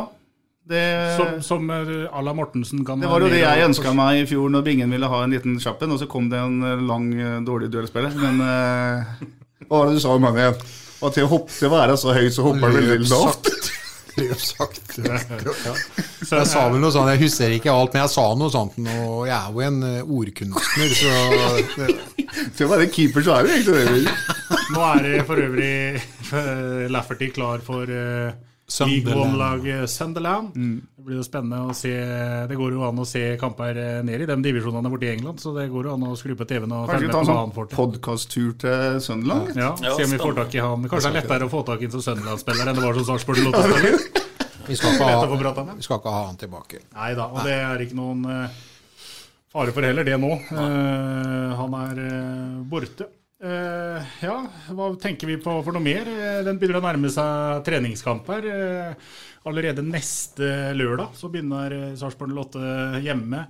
det, 0.63 1.17
Som, 1.17 1.41
som 1.41 1.69
à 2.11 2.21
la 2.21 2.33
Mortensen 2.33 2.85
kan 2.85 2.99
det 2.99 3.09
var 3.11 3.19
jo 3.19 3.27
det 3.27 3.41
jeg 3.41 3.65
ønska 3.65 3.91
meg 3.91 4.21
i 4.21 4.27
fjor 4.29 4.47
når 4.51 4.63
Bingen 4.63 4.93
ville 4.95 5.09
ha 5.11 5.17
en 5.25 5.33
liten 5.35 5.57
kjapp 5.59 5.81
en, 5.83 5.95
og 5.95 5.99
så 5.99 6.07
kom 6.07 6.29
det 6.31 6.39
en 6.39 6.61
eh, 6.63 6.83
lang, 6.87 7.09
eh, 7.19 7.41
dårlig 7.43 7.67
duellspiller. 7.73 8.15
Men 8.15 8.39
eh, 8.39 9.25
hva 9.67 9.81
var 9.81 9.89
det 9.91 9.97
du 9.97 10.03
sa 10.05 10.13
om 10.15 10.27
han 10.29 10.39
igjen? 10.39 10.61
Og 11.03 11.11
til 11.11 11.27
å 11.27 11.31
hoppe 11.33 11.51
til 11.51 11.67
å 11.67 11.73
være 11.73 11.97
så 11.99 12.15
høy, 12.15 12.29
så 12.31 12.45
hopper 12.45 12.63
han 12.63 12.77
veldig 12.79 13.09
lavt. 13.11 13.51
Løp 14.21 14.45
sakte. 14.45 15.03
Ja. 15.03 15.73
Så 16.23 16.37
jeg 16.37 16.47
sa 16.47 16.61
vel 16.71 16.79
noe 16.79 16.93
sånt, 16.93 17.09
jeg 17.11 17.23
husker 17.25 17.51
ikke 17.57 17.73
alt, 17.73 17.95
men 17.95 18.03
jeg 18.05 18.11
sa 18.13 18.23
noe 18.39 18.53
sånt. 18.53 18.77
Og 18.77 19.25
jeg 19.27 19.35
er 19.35 19.49
jo 19.51 19.63
en 19.65 19.79
ordkunstner, 20.05 20.93
så 20.95 21.89
Til 22.55 22.67
å 22.67 22.71
være 22.71 22.87
keeper, 22.93 23.25
så 23.25 23.35
er 23.35 23.49
du 23.49 23.51
egentlig 23.57 24.05
det. 24.05 24.15
Nå 24.71 24.85
er 24.93 25.03
det 25.09 25.25
for 25.27 25.43
øvrig 25.43 26.87
Lafferty 26.93 27.33
klar 27.35 27.65
for 27.65 27.89
uh, 27.89 28.31
League 28.81 29.05
Sunderland. 29.05 29.33
One-laget 29.33 29.89
Sunderland. 29.89 30.53
Det 30.53 31.03
blir 31.05 31.19
jo 31.19 31.25
spennende 31.25 31.59
å 31.69 31.75
se 31.77 31.91
Det 32.49 32.57
går 32.57 32.73
jo 32.77 32.83
an 32.87 33.01
å 33.03 33.05
se 33.07 33.21
kamper 33.41 33.77
eh, 33.77 33.99
ned 34.07 34.23
i 34.23 34.27
de 34.29 34.37
divisjonene 34.47 34.91
borte 34.91 35.07
i 35.07 35.13
England, 35.13 35.41
så 35.43 35.53
det 35.57 35.67
går 35.71 35.89
jo 35.89 35.95
an 35.97 36.07
å 36.09 36.15
skru 36.19 36.33
på 36.39 36.47
TV-en 36.49 36.73
og 36.73 36.89
følge 36.89 37.09
med 37.09 37.13
på 37.13 37.21
hva 37.21 37.23
han 37.23 37.31
sånn 37.43 37.55
får 37.57 37.69
til. 37.69 37.79
podkast-tur 37.81 38.51
til 38.63 38.99
Sunderland? 39.05 39.53
Ja, 39.53 39.71
Ja, 39.83 39.95
se 39.97 40.07
om 40.07 40.15
vi 40.15 40.21
får 40.21 40.37
tak 40.41 40.57
i 40.57 40.63
han. 40.63 40.89
Kanskje 40.89 41.11
det 41.11 41.13
er 41.13 41.19
lettere 41.21 41.49
å 41.49 41.53
få 41.53 41.63
tak 41.69 41.83
i 41.83 41.89
en 41.89 41.95
som 41.95 42.05
Sunderland-spiller 42.09 42.71
enn 42.71 42.79
det 42.79 42.85
var 42.87 42.99
som 42.99 43.09
Sarpsborg 43.11 43.45
Lotto-spiller. 43.45 43.97
vi, 44.69 44.77
skal 44.79 45.01
ha, 45.01 45.25
vi 45.75 45.85
skal 45.85 45.99
ikke 45.99 46.13
ha 46.17 46.27
han 46.29 46.39
tilbake. 46.39 46.85
Nei 46.95 47.11
da, 47.19 47.29
og 47.29 47.43
det 47.45 47.57
er 47.59 47.83
ikke 47.85 47.99
noen 47.99 48.23
eh, 48.31 48.61
fare 49.53 49.75
for 49.75 49.85
heller 49.85 50.07
det 50.07 50.17
nå. 50.17 50.31
Uh, 50.49 51.53
han 51.59 51.77
er 51.83 52.01
eh, 52.07 52.63
borte. 52.69 53.09
Eh, 53.43 54.11
ja, 54.23 54.35
hva 54.71 54.85
tenker 55.03 55.27
vi 55.27 55.35
på 55.41 55.57
for 55.65 55.75
noe 55.75 55.83
mer? 55.83 56.07
Eh, 56.07 56.41
den 56.47 56.59
begynner 56.59 56.79
å 56.79 56.85
nærme 56.85 57.11
seg 57.11 57.63
treningskamper. 57.67 58.45
Uh, 58.47 59.15
allerede 59.49 59.83
neste 59.83 60.71
lørdag 60.77 61.17
så 61.19 61.27
begynner 61.31 61.75
eh, 61.75 61.89
Sarpsborg 61.99 62.31
08 62.31 63.01
hjemme 63.03 63.41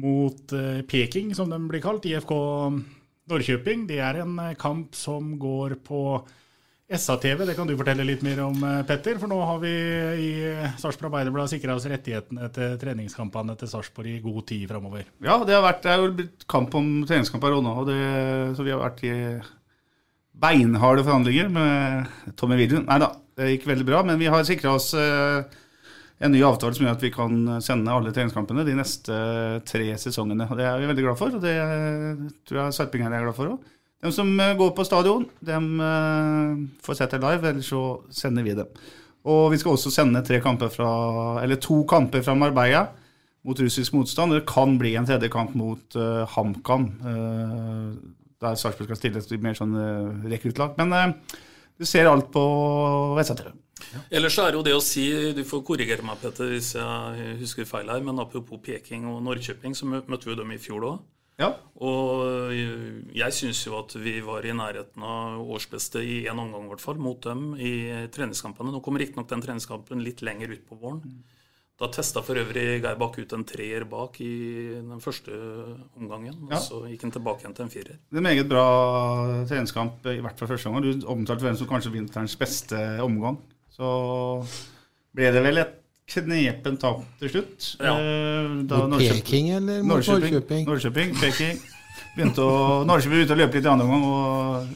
mot 0.00 0.54
uh, 0.56 0.80
Peking, 0.88 1.34
som 1.36 1.52
den 1.52 1.68
blir 1.68 1.84
kalt. 1.84 2.08
IFK 2.08 2.32
Norrköping. 3.30 3.86
Det 3.90 3.98
er 4.02 4.22
en 4.22 4.38
eh, 4.38 4.56
kamp 4.58 4.94
som 4.96 5.34
går 5.40 5.76
på 5.86 6.00
SA-TV, 6.86 7.40
det 7.48 7.56
kan 7.58 7.66
du 7.66 7.74
fortelle 7.74 8.04
litt 8.06 8.20
mer 8.22 8.44
om, 8.44 8.60
eh, 8.62 8.82
Petter. 8.86 9.18
For 9.18 9.26
nå 9.26 9.40
har 9.42 9.58
vi 9.58 9.72
i 10.22 10.28
Sarpsborg 10.78 11.10
Arbeiderblad 11.10 11.50
sikra 11.50 11.74
oss 11.74 11.86
rettighetene 11.90 12.46
til 12.54 12.76
treningskampene 12.78 13.56
til 13.58 13.68
Sarpsborg 13.72 14.06
i 14.06 14.22
god 14.22 14.46
tid 14.46 14.68
framover. 14.70 15.02
Ja, 15.18 15.40
det 15.42 15.56
har 15.56 15.66
vært, 15.66 15.82
det 15.82 15.90
er 15.90 15.98
jo 15.98 16.14
blitt 16.14 16.46
kamp 16.46 16.74
om 16.78 17.04
treningskamper 17.04 17.58
òg 17.58 17.64
nå, 17.66 17.74
det, 17.90 18.56
så 18.56 18.62
vi 18.62 18.70
har 18.70 18.84
vært 18.84 19.02
i 19.02 19.42
beinharde 20.36 21.02
forhandlinger 21.02 21.50
med 21.50 22.36
Tommy 22.36 22.56
Vidun. 22.60 22.86
Nei 22.86 23.00
da, 23.02 23.16
det 23.36 23.50
gikk 23.56 23.66
veldig 23.66 23.86
bra, 23.88 24.04
men 24.06 24.20
vi 24.20 24.30
har 24.30 24.46
sikra 24.46 24.76
oss 24.78 24.92
eh, 24.94 25.42
en 26.22 26.32
ny 26.32 26.40
avtale 26.46 26.76
som 26.76 26.86
gjør 26.86 27.00
at 27.00 27.02
vi 27.02 27.10
kan 27.10 27.62
sende 27.66 27.90
alle 27.90 28.14
treningskampene 28.14 28.64
de 28.64 28.78
neste 28.78 29.16
tre 29.66 29.90
sesongene. 29.98 30.46
og 30.46 30.56
Det 30.56 30.70
er 30.70 30.78
vi 30.78 30.86
veldig 30.92 31.02
glad 31.08 31.18
for, 31.18 31.34
og 31.34 31.42
det 31.42 31.56
tror 32.46 32.62
jeg 32.62 32.78
sarpingerne 32.78 33.18
er 33.18 33.26
glad 33.26 33.34
for 33.34 33.56
òg. 33.56 33.72
De 34.04 34.12
som 34.12 34.28
eh, 34.40 34.54
går 34.58 34.74
på 34.76 34.84
stadion, 34.84 35.24
de 35.40 35.56
eh, 35.88 36.62
får 36.84 36.98
sett 36.98 37.16
det 37.16 37.22
live, 37.22 37.48
eller 37.48 37.64
så 37.64 37.82
sender 38.12 38.44
vi 38.46 38.56
dem. 38.58 38.70
Og 39.26 39.50
vi 39.50 39.58
skal 39.58 39.74
også 39.74 39.90
sende 39.90 40.22
kamper 40.42 40.70
fra, 40.70 40.90
to 41.58 41.82
kamper 41.88 42.22
fra 42.22 42.34
Marbella 42.34 42.86
mot 43.46 43.60
russisk 43.60 43.94
motstand. 43.94 44.32
Det 44.32 44.46
kan 44.46 44.76
bli 44.78 44.94
en 44.96 45.06
tredje 45.06 45.30
kamp 45.30 45.54
mot 45.58 45.96
uh, 45.98 46.22
HamKam, 46.30 46.86
uh, 47.02 47.90
der 48.42 48.54
Sarpsborg 48.54 48.86
skal 48.86 49.00
stille 49.00 49.22
et 49.22 49.42
mer 49.42 49.58
sånn 49.58 49.74
uh, 49.74 50.26
rekruttlag. 50.30 50.78
Men 50.78 50.94
uh, 50.94 51.38
du 51.78 51.86
ser 51.86 52.06
alt 52.10 52.30
på 52.34 52.44
SATV. 53.18 53.50
Ellers 54.14 54.38
er 54.38 54.52
det 54.52 54.60
jo 54.60 54.64
det 54.66 54.76
å 54.76 54.84
si, 54.84 55.08
du 55.34 55.42
får 55.46 55.66
korrigere 55.66 56.06
meg 56.06 56.22
Petter 56.22 56.48
hvis 56.54 56.72
jeg 56.78 57.36
husker 57.42 57.68
feil 57.68 57.90
her, 57.92 58.06
men 58.06 58.22
apropos 58.22 58.62
Peking 58.62 59.04
og 59.10 59.20
Norrköping, 59.26 59.74
så 59.76 59.90
møtte 59.90 60.30
vi 60.30 60.38
dem 60.38 60.54
i 60.54 60.62
fjor 60.62 60.86
òg. 60.92 61.02
Ja. 61.36 61.50
Og 61.84 62.52
jeg 63.12 63.36
syns 63.36 63.60
jo 63.66 63.76
at 63.76 63.92
vi 64.00 64.18
var 64.24 64.46
i 64.46 64.54
nærheten 64.56 65.02
av 65.04 65.42
årsbeste 65.44 66.00
i 66.00 66.22
én 66.24 66.38
omgang, 66.40 66.64
i 66.64 66.72
hvert 66.72 66.84
fall, 66.84 67.00
mot 67.02 67.20
dem 67.26 67.50
i 67.60 67.72
treningskampene. 68.12 68.72
Nå 68.72 68.80
kommer 68.84 69.04
riktignok 69.04 69.28
den 69.28 69.44
treningskampen 69.44 70.04
litt 70.04 70.24
lenger 70.24 70.54
ut 70.56 70.64
på 70.68 70.78
våren. 70.80 71.02
Da 71.76 71.90
testa 71.92 72.22
for 72.24 72.40
øvrig 72.40 72.80
Geir 72.80 72.96
Bakke 72.96 73.20
ut 73.20 73.32
en 73.36 73.44
treer 73.44 73.84
bak 73.84 74.14
i 74.24 74.30
den 74.80 75.00
første 75.04 75.36
omgangen. 75.98 76.38
Og 76.48 76.56
så 76.64 76.78
gikk 76.88 77.04
han 77.04 77.12
tilbake 77.18 77.44
igjen 77.44 77.56
til 77.58 77.66
en 77.66 77.72
firer. 77.74 77.98
Det 78.00 78.16
er 78.16 78.22
en 78.22 78.28
meget 78.30 78.48
bra 78.48 78.64
treningskamp, 79.50 80.08
i 80.08 80.22
hvert 80.24 80.40
fall 80.40 80.48
første 80.54 80.70
omgang. 80.72 80.86
Du 80.86 81.10
omtalte 81.12 81.44
hvem 81.44 81.58
som 81.60 81.68
kanskje 81.68 81.92
vinterens 81.92 82.38
beste 82.40 82.80
omgang. 83.04 83.36
Så 83.76 83.90
ble 85.12 85.28
det 85.36 85.44
vel 85.44 85.60
et 85.66 85.76
knepen 86.10 86.76
tap 86.80 87.00
til 87.20 87.32
slutt. 87.32 87.70
Ja. 87.82 87.94
Eh, 87.98 88.50
da 88.70 88.84
Mot 88.86 89.00
Peking 89.02 89.50
eller 89.56 89.82
mot 89.82 89.98
Norrköping? 90.06 90.66
Norrköping, 90.68 91.14
Peking. 91.20 91.58
Begynte 92.16 92.44
å, 92.44 92.84
Norrköping 92.88 93.18
begynte 93.18 93.34
å 93.36 93.40
løpe 93.42 93.58
litt 93.58 93.66
i 93.66 93.72
andre 93.72 93.86
omgang 93.88 94.06
og 94.06 94.68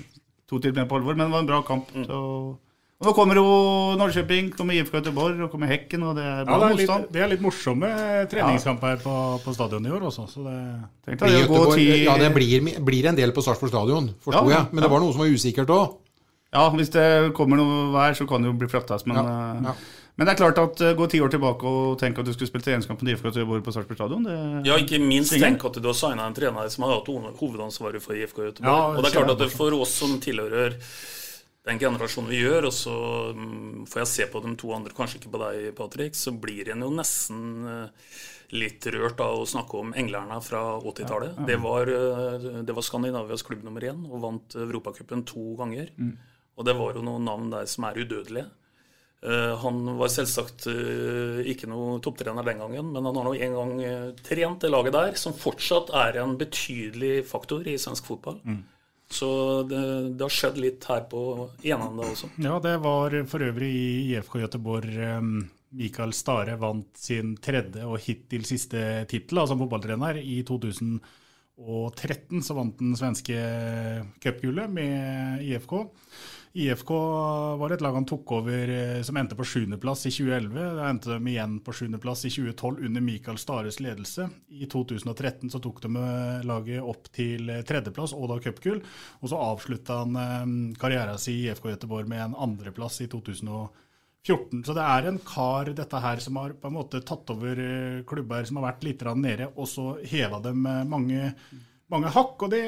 to 0.51 0.59
til 0.59 0.75
med 0.75 0.89
på 0.91 0.99
alvor, 0.99 1.15
men 1.15 1.29
det 1.31 1.37
var 1.37 1.45
en 1.45 1.49
bra 1.53 1.61
kamp. 1.63 1.93
Mm. 1.95 2.09
Så. 2.09 2.19
Og 3.01 3.07
nå 3.09 3.13
kommer 3.17 3.39
jo 3.39 3.45
Norrköping, 3.97 4.51
kommer 4.59 4.77
IFK 4.77 4.99
Göteborg 4.99 5.39
og 5.47 5.53
kommer 5.55 5.71
Hekken, 5.71 6.03
og 6.05 6.19
det 6.19 6.25
er 6.27 6.43
Ja, 6.51 6.59
det, 6.59 6.67
er 6.67 6.77
litt, 6.83 7.13
det 7.15 7.23
er 7.25 7.31
litt 7.33 7.41
morsomme 7.47 7.89
treningskamper 8.29 8.99
på, 9.01 9.15
på 9.47 9.55
stadionet 9.57 9.89
i 9.89 9.95
år 9.97 10.05
også. 10.11 10.27
Så 10.29 10.43
det, 10.45 10.59
Tenkte, 11.07 11.31
det 11.31 11.39
Göteborg- 11.47 11.79
ti- 11.79 12.05
Ja, 12.05 12.19
det 12.21 12.29
blir, 12.35 12.67
blir 12.85 13.07
en 13.09 13.17
del 13.17 13.33
på 13.33 13.41
Sarpsborg 13.47 13.73
stadion, 13.73 14.11
forsto 14.21 14.43
Ja, 14.51 14.59
jeg. 14.59 14.75
Men 14.75 14.85
det 14.85 14.91
var 14.93 15.01
noe 15.01 15.15
som 15.15 15.23
var 15.25 15.31
usikkert 15.33 15.73
òg. 15.79 15.97
Ja, 16.53 16.67
hvis 16.75 16.91
det 16.93 17.07
kommer 17.39 17.57
noe 17.63 17.89
vær, 17.95 18.13
så 18.19 18.27
kan 18.29 18.43
det 18.43 18.51
jo 18.51 18.57
bli 18.59 18.67
flattast 18.69 19.07
Men, 19.07 19.17
Ja, 19.23 19.25
eh, 19.55 19.65
ja. 19.71 19.75
Men 20.21 20.29
det 20.29 20.35
er 20.35 20.39
klart 20.43 20.59
at 20.61 20.83
uh, 20.85 20.91
gå 20.99 21.07
ti 21.09 21.19
år 21.25 21.33
tilbake 21.33 21.65
og 21.65 21.95
tenke 22.01 22.21
at 22.21 22.29
du 22.29 22.35
skulle 22.37 22.51
spille 22.51 22.67
treningskamp 22.67 23.01
med 23.01 23.15
IFK 23.15 23.31
Göteborg 23.31 23.65
på 23.65 23.73
Sarpsborg 23.73 23.97
stadion 23.97 24.27
det, 24.29 24.35
Ja, 24.69 24.77
ikke 24.77 25.01
minst 25.01 25.33
tenk 25.33 25.65
at 25.65 25.79
du 25.81 25.89
har 25.89 25.97
signa 25.97 26.27
en 26.29 26.37
trener 26.37 26.69
som 26.69 26.85
har 26.85 26.99
hatt 26.99 27.09
ho- 27.09 27.33
hovedansvaret 27.41 28.05
for 28.05 28.19
IFK 28.21 28.43
Göteborg. 28.51 28.69
Ja, 28.69 28.91
og 28.93 29.01
det 29.01 29.09
er 29.11 29.17
klart 29.17 29.33
at 29.33 29.41
det 29.47 29.49
for 29.55 29.79
oss 29.81 29.97
som 30.03 30.19
tilhører 30.21 30.77
den 31.69 31.81
generasjonen 31.81 32.31
vi 32.33 32.39
gjør, 32.41 32.69
og 32.71 32.73
så 32.73 32.93
mm, 33.37 33.87
får 33.89 34.01
jeg 34.05 34.11
se 34.13 34.27
på 34.33 34.41
de 34.45 34.53
to 34.61 34.71
andre, 34.77 34.93
kanskje 34.97 35.19
ikke 35.21 35.33
på 35.35 35.41
deg, 35.43 35.67
Patrick, 35.77 36.17
så 36.17 36.33
blir 36.33 36.71
en 36.73 36.85
jo 36.87 36.93
nesten 36.97 37.43
eh, 37.69 38.15
litt 38.57 38.87
rørt 38.93 39.21
av 39.25 39.43
å 39.43 39.49
snakke 39.49 39.77
om 39.83 39.93
englerne 39.97 40.39
fra 40.45 40.63
80-tallet. 40.81 41.43
Det, 41.49 41.59
var, 41.61 41.93
eh, 41.93 42.47
det 42.65 42.77
var 42.77 42.87
Skandinavias 42.87 43.45
klubb 43.47 43.65
nummer 43.67 43.85
én 43.89 44.01
og 44.09 44.25
vant 44.25 44.57
Europacupen 44.57 45.25
to 45.29 45.53
ganger. 45.61 45.93
Og 46.57 46.67
det 46.67 46.75
var 46.81 46.97
jo 46.97 47.05
noen 47.07 47.29
navn 47.29 47.53
der 47.53 47.69
som 47.71 47.87
er 47.89 48.01
udødelige. 48.03 48.49
Eh, 49.21 49.55
han 49.61 49.83
var 49.99 50.09
selvsagt 50.09 50.65
eh, 50.73 51.41
ikke 51.53 51.69
noe 51.69 51.99
topptrener 52.01 52.47
den 52.47 52.63
gangen, 52.63 52.93
men 52.95 53.05
han 53.05 53.17
har 53.21 53.27
nå 53.27 53.35
en 53.37 53.57
gang 53.59 53.73
eh, 53.85 54.11
trent 54.25 54.65
det 54.65 54.71
laget 54.73 54.97
der, 54.97 55.17
som 55.21 55.37
fortsatt 55.37 55.93
er 56.07 56.23
en 56.23 56.39
betydelig 56.41 57.27
faktor 57.29 57.69
i 57.69 57.77
svensk 57.81 58.09
fotball. 58.09 58.41
Så 59.11 59.29
det, 59.67 59.83
det 60.17 60.23
har 60.23 60.33
skjedd 60.33 60.57
litt 60.63 60.85
her 60.87 61.03
på 61.11 61.51
Enanda 61.67 62.07
også. 62.07 62.31
ja, 62.39 62.61
det 62.63 62.77
var 62.81 63.17
for 63.29 63.43
øvrig 63.43 63.71
i 63.75 64.15
IFK 64.15 64.39
Göteborg 64.45 65.01
eh, 65.03 65.21
Mikael 65.77 66.13
Stare 66.17 66.57
vant 66.59 66.97
sin 66.99 67.37
tredje 67.43 67.85
og 67.87 68.01
hittil 68.03 68.45
siste 68.49 69.05
tittel 69.11 69.47
som 69.47 69.59
fotballtrener. 69.61 70.17
I 70.17 70.43
2013 70.49 72.43
så 72.47 72.55
vant 72.57 72.79
den 72.81 72.97
svenske 72.99 73.37
cupgullet 74.23 74.71
med 74.73 75.45
IFK. 75.47 75.75
IFK 76.53 76.91
var 77.59 77.71
et 77.71 77.83
lag 77.85 77.95
han 77.95 78.07
tok 78.11 78.33
over 78.41 78.71
eh, 78.75 79.03
som 79.07 79.19
endte 79.21 79.37
på 79.39 79.45
sjuendeplass 79.47 80.03
i 80.09 80.11
2011. 80.11 80.65
Da 80.81 80.89
endte 80.91 81.13
de 81.13 81.31
igjen 81.31 81.61
på 81.63 81.75
sjuendeplass 81.79 82.25
i 82.27 82.33
2012 82.35 82.89
under 82.89 83.05
Mikael 83.07 83.39
Stares 83.39 83.79
ledelse. 83.79 84.27
I 84.51 84.67
2013 84.67 85.53
så 85.53 85.61
tok 85.63 85.79
de 85.85 85.93
eh, 85.95 86.43
laget 86.51 86.83
opp 86.83 87.07
til 87.15 87.55
eh, 87.55 87.63
tredjeplass 87.67 88.17
og 88.19 88.27
da 88.33 88.41
cupgull. 88.43 88.83
Og 89.23 89.31
så 89.31 89.39
avslutta 89.39 90.01
han 90.03 90.75
karrieren 90.81 91.23
sin 91.23 91.39
i 91.39 91.47
IFK 91.47 91.71
Göteborg 91.71 92.11
med 92.11 92.25
en 92.25 92.39
andreplass 92.49 92.99
i 93.07 93.11
2014. 93.15 94.65
Så 94.67 94.75
det 94.75 94.91
er 94.91 95.07
en 95.07 95.23
kar 95.23 95.71
dette 95.71 96.03
her 96.03 96.27
som 96.27 96.43
har 96.43 96.59
på 96.59 96.67
en 96.67 96.79
måte 96.81 97.05
tatt 97.07 97.31
over 97.31 97.63
klubber 98.11 98.49
som 98.49 98.59
har 98.59 98.73
vært 98.73 98.89
litt 98.91 99.07
nede, 99.23 99.53
og 99.55 99.71
så 99.71 99.93
heva 100.03 100.43
dem 100.43 100.67
mange, 100.67 101.31
mange 101.87 102.11
hakk. 102.11 102.43
Og 102.43 102.51
det 102.59 102.65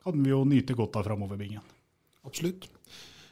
kan 0.00 0.22
vi 0.24 0.32
jo 0.32 0.46
nyte 0.48 0.72
godt 0.78 0.96
av 0.96 1.12
framover, 1.12 1.36
Bingen. 1.36 1.74
Absolutt. 2.26 2.68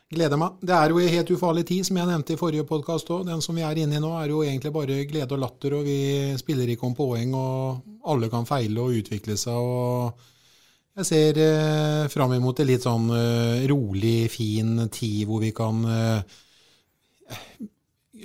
Gleder 0.07 0.38
meg. 0.38 0.61
Det 0.62 0.70
er 0.70 0.92
jo 0.92 1.01
en 1.03 1.11
helt 1.11 1.31
ufarlig 1.35 1.64
tid, 1.66 1.83
som 1.88 1.96
jeg 1.99 2.07
nevnte 2.07 2.37
i 2.37 2.38
forrige 2.38 2.66
podkast 2.68 3.09
òg. 3.11 3.25
Den 3.27 3.40
som 3.42 3.57
vi 3.59 3.64
er 3.66 3.81
inne 3.83 3.99
i 3.99 4.03
nå, 4.03 4.12
er 4.14 4.31
jo 4.31 4.44
egentlig 4.44 4.70
bare 4.75 5.01
glede 5.11 5.35
og 5.35 5.42
latter, 5.42 5.75
og 5.75 5.88
vi 5.88 5.99
spiller 6.38 6.70
ikke 6.70 6.87
om 6.87 6.94
poeng, 6.94 7.35
og 7.35 8.07
alle 8.07 8.31
kan 8.31 8.46
feile 8.46 8.85
og 8.85 9.01
utvikle 9.01 9.35
seg. 9.40 9.59
og 9.59 11.01
Jeg 11.01 11.09
ser 11.11 11.40
eh, 11.42 12.05
fram 12.12 12.37
imot 12.37 12.62
en 12.62 12.70
litt 12.70 12.87
sånn 12.87 13.11
eh, 13.18 13.66
rolig, 13.72 14.31
fin 14.31 14.87
tid 14.94 15.27
hvor 15.27 15.42
vi 15.42 15.51
kan 15.51 15.83
eh, 15.90 16.38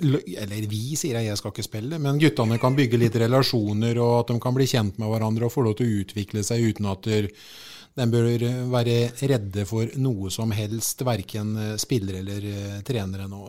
eller 0.02 0.64
vi, 0.70 0.94
sier 0.96 1.18
jeg, 1.18 1.32
jeg 1.32 1.40
skal 1.40 1.52
ikke 1.52 1.66
spille, 1.66 1.98
men 2.00 2.22
guttene 2.22 2.56
kan 2.62 2.78
bygge 2.78 3.02
litt 3.02 3.18
relasjoner, 3.20 3.98
og 4.00 4.14
at 4.22 4.30
de 4.30 4.38
kan 4.40 4.54
bli 4.54 4.70
kjent 4.70 5.02
med 5.02 5.10
hverandre 5.10 5.50
og 5.50 5.52
få 5.52 5.66
lov 5.66 5.76
til 5.78 5.90
å 5.90 6.00
utvikle 6.06 6.46
seg 6.46 6.62
uten 6.70 6.88
at 6.94 7.10
de 7.94 8.06
bør 8.08 8.28
være 8.72 8.96
redde 9.28 9.66
for 9.68 9.90
noe 10.00 10.30
som 10.32 10.52
helst, 10.56 11.02
verken 11.04 11.54
spillere 11.80 12.22
eller 12.22 12.46
trenere 12.86 13.26
nå. 13.28 13.42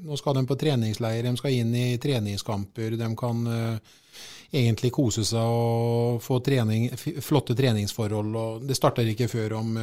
Nå 0.00 0.18
skal 0.20 0.38
de 0.38 0.44
på 0.48 0.56
treningsleir, 0.60 1.26
de 1.26 1.34
skal 1.36 1.58
inn 1.58 1.74
i 1.76 1.98
treningskamper, 2.00 2.96
de 2.96 3.10
kan 3.18 3.42
egentlig 4.52 4.92
kose 4.92 5.24
seg 5.24 5.40
og 5.40 6.22
få 6.24 6.40
trening, 6.44 6.88
flotte 6.96 7.56
treningsforhold. 7.56 8.64
Det 8.68 8.76
starter 8.76 9.12
ikke 9.12 9.28
før 9.32 9.58
om 9.60 9.76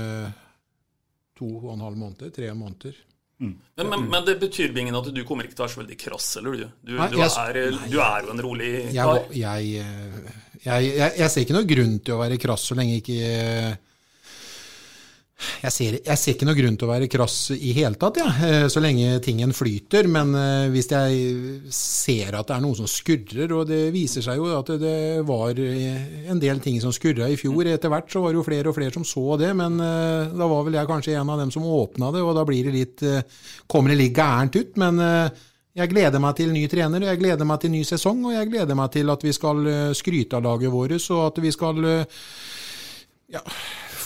to 1.37 1.51
og 1.61 1.71
en 1.75 1.85
halv 1.85 1.97
måned, 1.97 2.33
tre 2.35 2.49
måneder. 2.53 2.97
Mm. 3.39 3.53
Men, 3.79 3.87
men, 3.87 4.01
men, 4.11 4.23
det 4.27 4.35
betyr 4.41 4.73
bingen 4.75 4.95
at 4.99 5.05
du 5.15 5.21
kommer 5.23 5.47
ikke 5.47 5.55
til 5.55 5.63
å 5.63 5.67
være 5.67 5.73
så 5.73 5.79
veldig 5.79 5.97
krass, 5.99 6.25
eller 6.41 6.57
du? 6.57 6.63
Du, 6.83 6.95
nei, 6.97 7.05
du, 7.13 7.19
er, 7.23 7.59
du 7.87 7.99
er, 8.03 8.25
jo 8.25 8.33
en 8.33 8.41
rolig 8.43 8.71
kar. 8.91 9.21
Jeg, 9.31 9.85
jeg, 10.65 10.89
jeg, 10.99 11.29
ser 11.31 11.45
ikke 11.45 11.55
noe 11.55 11.69
grunn 11.69 11.93
til 12.03 12.17
å 12.17 12.19
være 12.19 12.39
krass 12.41 12.67
så 12.67 12.75
lenge 12.75 12.97
ikke 12.99 13.19
jeg 15.39 15.71
ser, 15.71 15.95
jeg 16.03 16.19
ser, 16.19 16.35
ikke 16.35 16.47
noe 16.47 16.57
grunn 16.57 16.75
til 16.79 16.87
å 16.87 16.91
være 16.91 17.07
krass 17.11 17.35
i 17.55 17.71
hele 17.77 17.95
tatt, 17.99 18.19
ja, 18.19 18.27
eh, 18.43 18.65
så 18.71 18.81
lenge 18.83 19.19
tingen 19.23 19.53
flyter. 19.55 20.07
Men 20.11 20.33
eh, 20.35 20.67
hvis 20.73 20.89
jeg 20.91 21.71
ser 21.75 22.35
at 22.39 22.49
det 22.49 22.57
er 22.57 22.63
noe 22.65 22.75
som 22.75 22.89
skurrer, 22.89 23.53
og 23.55 23.69
det 23.69 23.81
viser 23.95 24.25
seg 24.25 24.39
jo 24.39 24.49
at 24.57 24.73
det 24.81 25.23
var 25.27 25.59
eh, 25.63 26.29
en 26.31 26.41
del 26.41 26.59
ting 26.63 26.79
som 26.83 26.93
skurra 26.95 27.29
i 27.31 27.39
fjor 27.39 27.69
Etter 27.69 27.91
hvert 27.91 28.11
så 28.11 28.23
var 28.23 28.33
det 28.33 28.39
jo 28.39 28.45
flere 28.47 28.71
og 28.71 28.75
flere 28.75 28.95
som 28.95 29.05
så 29.07 29.35
det, 29.39 29.49
men 29.57 29.77
da 29.79 30.47
var 30.47 30.63
vel 30.65 30.77
jeg 30.77 30.89
kanskje 30.89 31.15
en 31.19 31.31
av 31.31 31.39
dem 31.41 31.51
som 31.53 31.65
åpna 31.65 32.11
det, 32.15 32.21
og 32.23 32.35
da 32.37 32.45
blir 32.47 32.67
det 32.67 32.73
litt, 32.73 33.03
kommer 33.69 33.93
det 33.93 33.99
litt 33.99 34.15
gærent 34.15 34.55
ut. 34.55 34.79
Men 34.79 35.01
jeg 35.75 35.91
gleder 35.91 36.23
meg 36.23 36.37
til 36.39 36.53
ny 36.53 36.63
trener, 36.71 37.05
jeg 37.11 37.19
gleder 37.21 37.47
meg 37.47 37.59
til 37.61 37.73
ny 37.73 37.83
sesong, 37.87 38.23
og 38.27 38.35
jeg 38.35 38.49
gleder 38.51 38.79
meg 38.79 38.93
til 38.95 39.11
at 39.11 39.25
vi 39.25 39.35
skal 39.35 39.61
skryte 39.97 40.39
av 40.39 40.47
laget 40.47 40.73
vårt, 40.73 40.95
og 41.13 41.25
at 41.27 41.43
vi 41.43 41.53
skal 41.55 41.83
ja, 43.29 43.43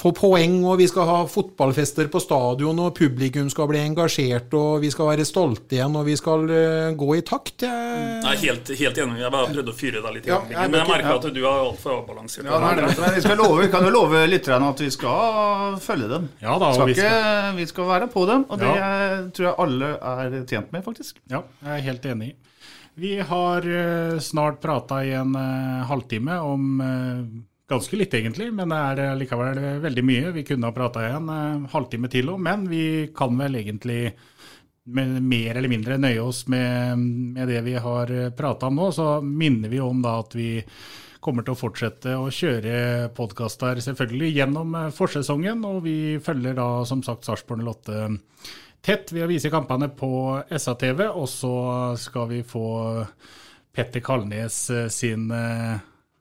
få 0.03 0.11
poeng, 0.15 0.57
og 0.67 0.77
vi 0.81 0.87
skal 0.91 1.07
ha 1.07 1.19
fotballfester 1.29 2.09
på 2.11 2.19
stadion, 2.21 2.79
og 2.83 2.93
publikum 2.97 3.49
skal 3.51 3.69
bli 3.71 3.79
engasjert, 3.83 4.51
og 4.57 4.83
vi 4.83 4.91
skal 4.91 5.11
være 5.13 5.27
stolte 5.27 5.77
igjen, 5.77 5.95
og 5.99 6.07
vi 6.07 6.15
skal 6.19 6.43
uh, 6.49 6.89
gå 6.99 7.09
i 7.15 7.23
takt. 7.27 7.63
Jeg... 7.63 8.19
er 8.19 8.41
helt, 8.43 8.71
helt 8.79 8.99
enig. 9.05 9.21
Jeg 9.23 9.33
bare 9.35 9.51
prøvde 9.53 9.71
å 9.71 9.77
fyre 9.77 10.03
deg 10.03 10.17
litt 10.17 10.27
i 10.27 10.33
ja, 10.33 10.41
men 10.49 10.79
jeg 10.81 10.89
merker 10.89 11.09
ja. 11.09 11.15
at 11.19 11.27
du 11.37 11.39
er 11.43 11.51
altfor 11.51 11.95
avbalansert. 12.01 12.49
Ja, 12.49 12.59
nei, 12.63 12.73
men 12.81 13.17
vi 13.17 13.23
skal 13.23 13.39
love, 13.39 13.69
kan 13.73 13.87
jo 13.87 13.93
love 13.93 14.25
lytterne 14.27 14.71
at 14.73 14.83
vi 14.83 14.89
skal 14.93 15.77
følge 15.83 16.11
dem. 16.11 16.27
Ja, 16.43 16.57
da, 16.59 16.73
skal 16.75 16.91
vi, 16.91 16.97
skal... 16.99 17.15
Ikke, 17.21 17.53
vi 17.61 17.69
skal 17.71 17.89
være 17.93 18.11
på 18.11 18.25
dem, 18.29 18.47
og 18.49 18.63
det 18.63 18.73
tror 19.37 19.49
jeg 19.49 19.55
alle 19.67 19.93
er 20.01 20.37
tjent 20.49 20.75
med, 20.75 20.83
faktisk. 20.83 21.23
Ja, 21.31 21.45
jeg 21.63 21.79
er 21.79 21.87
helt 21.87 22.11
enig. 22.11 22.33
Vi 22.99 23.15
har 23.25 23.65
uh, 23.65 24.19
snart 24.21 24.59
prata 24.61 24.99
i 25.05 25.15
en 25.17 25.33
uh, 25.37 25.81
halvtime 25.89 26.37
om 26.43 26.83
Ganske 27.69 27.95
litt, 27.95 28.13
egentlig, 28.13 28.49
men 28.51 28.71
det 28.73 28.77
er 28.77 29.01
eh, 29.05 29.17
likevel 29.21 29.59
veldig 29.85 30.03
mye. 30.03 30.31
Vi 30.35 30.43
kunne 30.47 30.67
ha 30.67 30.75
prata 30.75 31.05
en 31.07 31.29
halvtime 31.71 32.09
til 32.11 32.33
òg, 32.33 32.41
men 32.43 32.65
vi 32.67 32.83
kan 33.15 33.37
vel 33.39 33.55
egentlig 33.61 34.01
mer 34.83 35.55
eller 35.55 35.71
mindre 35.71 35.95
nøye 35.97 36.19
oss 36.19 36.43
med, 36.51 36.99
med 36.99 37.47
det 37.47 37.61
vi 37.63 37.77
har 37.79 38.11
eh, 38.11 38.33
prata 38.35 38.67
om 38.67 38.81
nå. 38.81 38.89
Så 38.91 39.07
minner 39.23 39.71
vi 39.71 39.79
om 39.79 40.01
da 40.03 40.17
at 40.19 40.35
vi 40.35 40.57
kommer 41.23 41.45
til 41.47 41.55
å 41.55 41.61
fortsette 41.61 42.17
å 42.19 42.27
kjøre 42.27 43.07
podkaster 43.15 43.79
selvfølgelig 43.85 44.33
gjennom 44.41 44.75
eh, 44.81 44.91
forsesongen. 44.91 45.63
Og 45.69 45.79
vi 45.87 45.97
følger 46.23 46.59
da 46.59 46.67
som 46.89 47.05
sagt 47.05 47.23
Sarpsborg 47.29 47.63
08 47.63 48.11
tett 48.83 49.15
ved 49.15 49.23
å 49.23 49.31
vise 49.31 49.53
kampene 49.53 49.87
på 49.87 50.11
SA-TV. 50.51 51.07
Og 51.15 51.31
så 51.31 51.55
skal 51.95 52.27
vi 52.35 52.43
få 52.43 52.67
Petter 53.71 54.03
Kalnes 54.03 54.65
sin 54.91 55.31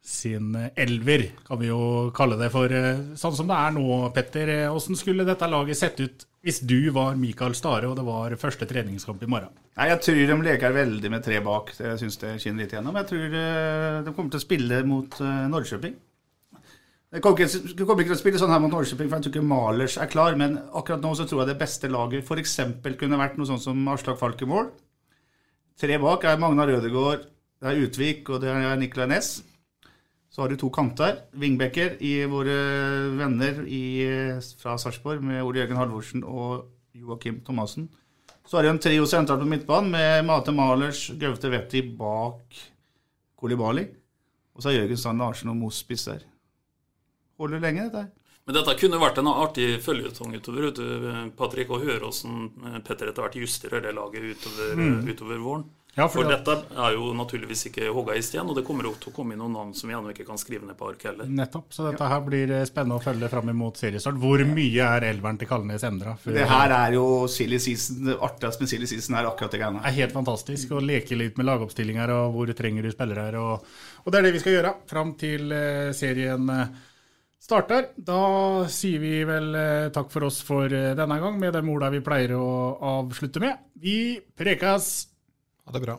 sin 0.03 0.57
elver, 0.75 1.29
kan 1.47 1.61
vi 1.61 1.69
jo 1.71 2.11
kalle 2.15 2.37
det 2.41 2.51
for. 2.51 2.73
Eh, 2.75 3.15
sånn 3.19 3.37
som 3.39 3.49
det 3.51 3.57
er 3.57 3.75
nå, 3.77 3.87
Petter. 4.15 4.51
Hvordan 4.75 4.99
skulle 4.99 5.27
dette 5.27 5.49
laget 5.51 5.79
sett 5.79 6.01
ut 6.03 6.25
hvis 6.43 6.59
du 6.67 6.91
var 6.91 7.15
Mikael 7.15 7.55
Stare 7.55 7.87
og 7.87 7.95
det 7.95 8.05
var 8.07 8.35
første 8.41 8.67
treningskamp 8.67 9.23
i 9.23 9.31
morgen? 9.31 9.53
Nei, 9.79 9.89
Jeg 9.93 10.01
tror 10.03 10.23
de 10.27 10.39
leker 10.49 10.75
veldig 10.75 11.11
med 11.11 11.23
tre 11.23 11.39
bak. 11.41 11.71
Jeg 11.79 12.01
syns 12.01 12.19
det 12.19 12.33
skinner 12.43 12.65
litt 12.65 12.75
gjennom. 12.75 12.99
Jeg 12.99 13.11
tror 13.13 13.37
eh, 13.45 14.01
de 14.03 14.15
kommer 14.17 14.35
til 14.35 14.43
å 14.43 14.47
spille 14.47 14.81
mot 14.91 15.21
eh, 15.23 15.45
Norrköping. 15.53 15.95
De 17.13 17.21
kommer, 17.21 17.45
ikke, 17.45 18.09
til 18.09 18.17
å 18.17 18.19
spille 18.19 18.41
sånn 18.41 18.51
her 18.51 18.61
mot 18.65 18.73
Norrköping, 18.73 19.07
for 19.07 19.21
jeg 19.21 19.27
tror 19.27 19.35
ikke 19.37 19.47
Malers 19.47 19.99
er 20.01 20.11
klar. 20.11 20.35
Men 20.41 20.59
akkurat 20.73 21.05
nå 21.05 21.15
så 21.15 21.29
tror 21.29 21.45
jeg 21.45 21.53
det 21.53 21.61
beste 21.63 21.93
laget 21.93 22.27
f.eks. 22.27 22.59
kunne 22.99 23.21
vært 23.21 23.39
noe 23.39 23.47
sånt 23.47 23.63
som 23.63 23.87
Aslak 23.93 24.19
Falk 24.19 24.43
i 24.43 24.51
mål. 24.51 24.73
Tre 25.79 26.03
bak 26.03 26.27
er 26.27 26.43
Magna 26.43 26.67
Rødegård, 26.67 27.25
det 27.63 27.71
er 27.71 27.87
Utvik 27.87 28.29
og 28.33 28.43
det 28.43 28.51
er 28.51 28.77
Nicolay 28.81 29.09
Næss. 29.15 29.52
Så 30.33 30.41
har 30.41 30.49
du 30.49 30.57
to 30.57 30.71
kanter, 30.73 31.19
vingbekker, 31.37 31.99
i 32.01 32.25
våre 32.25 32.55
venner 33.19 33.59
i, 33.69 33.83
fra 34.57 34.79
Sarpsborg 34.81 35.21
med 35.21 35.43
Ole 35.45 35.61
Jørgen 35.61 35.77
Halvorsen 35.77 36.23
og 36.25 36.71
Joakim 36.97 37.43
Thomassen. 37.45 37.91
Så 38.49 38.57
har 38.57 38.65
du 38.65 38.71
en 38.73 38.81
trio 38.81 39.05
sentralt 39.07 39.45
på 39.45 39.51
midtbanen 39.51 39.93
med 39.93 40.25
Mate 40.25 40.55
Malers, 40.57 41.05
Gaute 41.21 41.53
Vetti 41.53 41.85
bak 41.99 42.57
Kolibali. 43.37 43.85
Og 44.57 44.65
så 44.65 44.71
har 44.71 44.81
Jørgen 44.81 45.03
Strand 45.03 45.21
Larsen 45.21 45.53
og 45.53 45.61
Moss 45.61 45.83
spisser. 45.85 46.25
Holder 47.41 47.61
lenge, 47.61 47.87
dette 47.91 48.07
her. 48.07 48.11
Men 48.43 48.57
dette 48.57 48.75
kunne 48.81 48.99
vært 48.99 49.21
en 49.21 49.31
artig 49.31 49.69
følgetong 49.85 50.33
utover, 50.35 50.73
Patrick, 51.39 51.71
å 51.71 51.79
høre 51.79 52.09
hvordan 52.09 52.81
Petter 52.83 53.13
etter 53.13 53.23
hvert 53.23 53.39
justerer 53.39 53.85
det 53.85 53.93
laget 53.95 54.33
utover, 54.33 54.73
mm. 54.81 54.97
utover 55.13 55.45
våren. 55.45 55.69
Ja, 55.95 56.07
for, 56.09 56.23
for 56.23 56.31
dette 56.31 56.55
er 56.81 56.95
jo 56.97 57.11
naturligvis 57.13 57.67
ikke 57.69 57.91
hogga 57.93 58.15
i 58.17 58.23
sten, 58.25 58.49
og 58.49 58.57
det 58.57 58.63
kommer 58.65 58.87
jo 58.89 58.95
til 58.97 59.11
å 59.11 59.13
komme 59.13 59.35
inn 59.35 59.43
noen 59.43 59.53
navn 59.53 59.73
som 59.77 59.91
vi 59.91 59.97
ennå 59.97 60.15
ikke 60.15 60.25
kan 60.25 60.39
skrive 60.41 60.65
ned 60.65 60.79
på 60.79 60.87
ark 60.89 61.03
heller. 61.05 61.29
Nettopp, 61.29 61.67
så 61.77 61.85
dette 61.85 62.09
her 62.09 62.23
blir 62.25 62.53
eh, 62.57 62.65
spennende 62.65 62.97
å 62.97 63.03
følge 63.05 63.29
fram 63.29 63.51
imot 63.53 63.83
seriestart. 63.83 64.17
Hvor 64.23 64.41
mye 64.49 64.87
er 64.87 65.05
elveren 65.11 65.41
til 65.43 65.51
Kalnes 65.51 65.85
endra? 65.85 66.15
Det 66.25 66.47
her 66.49 66.73
er 66.79 66.97
jo 66.97 67.05
silly 67.29 67.59
season. 67.61 68.01
Det 68.09 68.17
artigste 68.25 68.65
med 68.65 68.73
silly 68.73 68.89
season 68.89 69.19
er 69.21 69.29
akkurat 69.29 69.53
det 69.53 69.61
greiene. 69.61 69.85
Det 69.85 69.93
er 69.93 69.99
helt 69.99 70.17
fantastisk 70.17 70.73
å 70.73 70.81
leke 70.81 71.21
litt 71.21 71.37
med 71.37 71.51
lagoppstillinger 71.51 72.15
og 72.17 72.39
hvor 72.39 72.55
trenger 72.57 72.89
du 72.89 72.95
spillere 72.97 73.29
her. 73.29 73.39
Og, 73.43 73.69
og, 74.01 74.09
det 74.09 74.23
er 74.23 74.29
det 74.31 74.35
vi 74.39 74.43
skal 74.47 74.59
gjøre 74.59 74.75
fram 74.97 75.15
til 75.21 75.53
uh, 75.53 75.93
serien 75.93 76.49
uh, 76.57 76.67
starter. 77.37 77.93
Da 78.01 78.25
sier 78.73 79.05
vi 79.05 79.17
vel 79.29 79.53
takk 79.93 80.09
for 80.09 80.25
oss 80.33 80.41
for 80.41 80.73
denne 80.73 81.21
gang 81.21 81.37
med 81.37 81.53
de 81.53 81.67
orda 81.69 81.93
vi 81.93 82.01
pleier 82.01 82.39
å 82.41 82.53
avslutte 82.97 83.45
med. 83.45 83.67
Vi 83.77 84.23
prekas! 84.41 85.12
Ha 85.73 85.79
det 85.79 85.87
bra. 85.87 85.95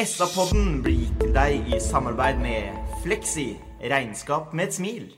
SA-podden 0.00 0.78
blir 0.80 0.94
gitt 1.02 1.18
til 1.20 1.34
deg 1.34 1.66
i 1.68 1.78
samarbeid 1.84 2.38
med 2.40 2.94
Fleksi 3.02 3.50
regnskap 3.92 4.54
med 4.56 4.70
et 4.70 4.76
smil. 4.78 5.10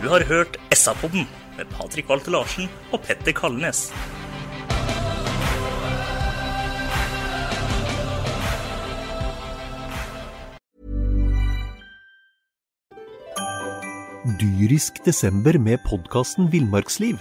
Du 0.00 0.06
har 0.08 0.24
hørt 0.30 0.56
SA-podden 0.72 1.28
med 1.58 1.68
Patrik 1.76 2.08
Walter 2.08 2.32
Larsen 2.32 2.72
og 2.96 3.04
Petter 3.04 3.36
Kalnes. 3.36 3.90
Dyrisk 14.40 15.04
desember 15.04 15.60
med 15.60 15.84
podkasten 15.84 16.48
Villmarksliv. 16.48 17.20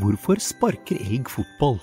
Hvorfor 0.00 0.40
sparker 0.40 0.96
elg 0.96 1.28
fotball? 1.28 1.82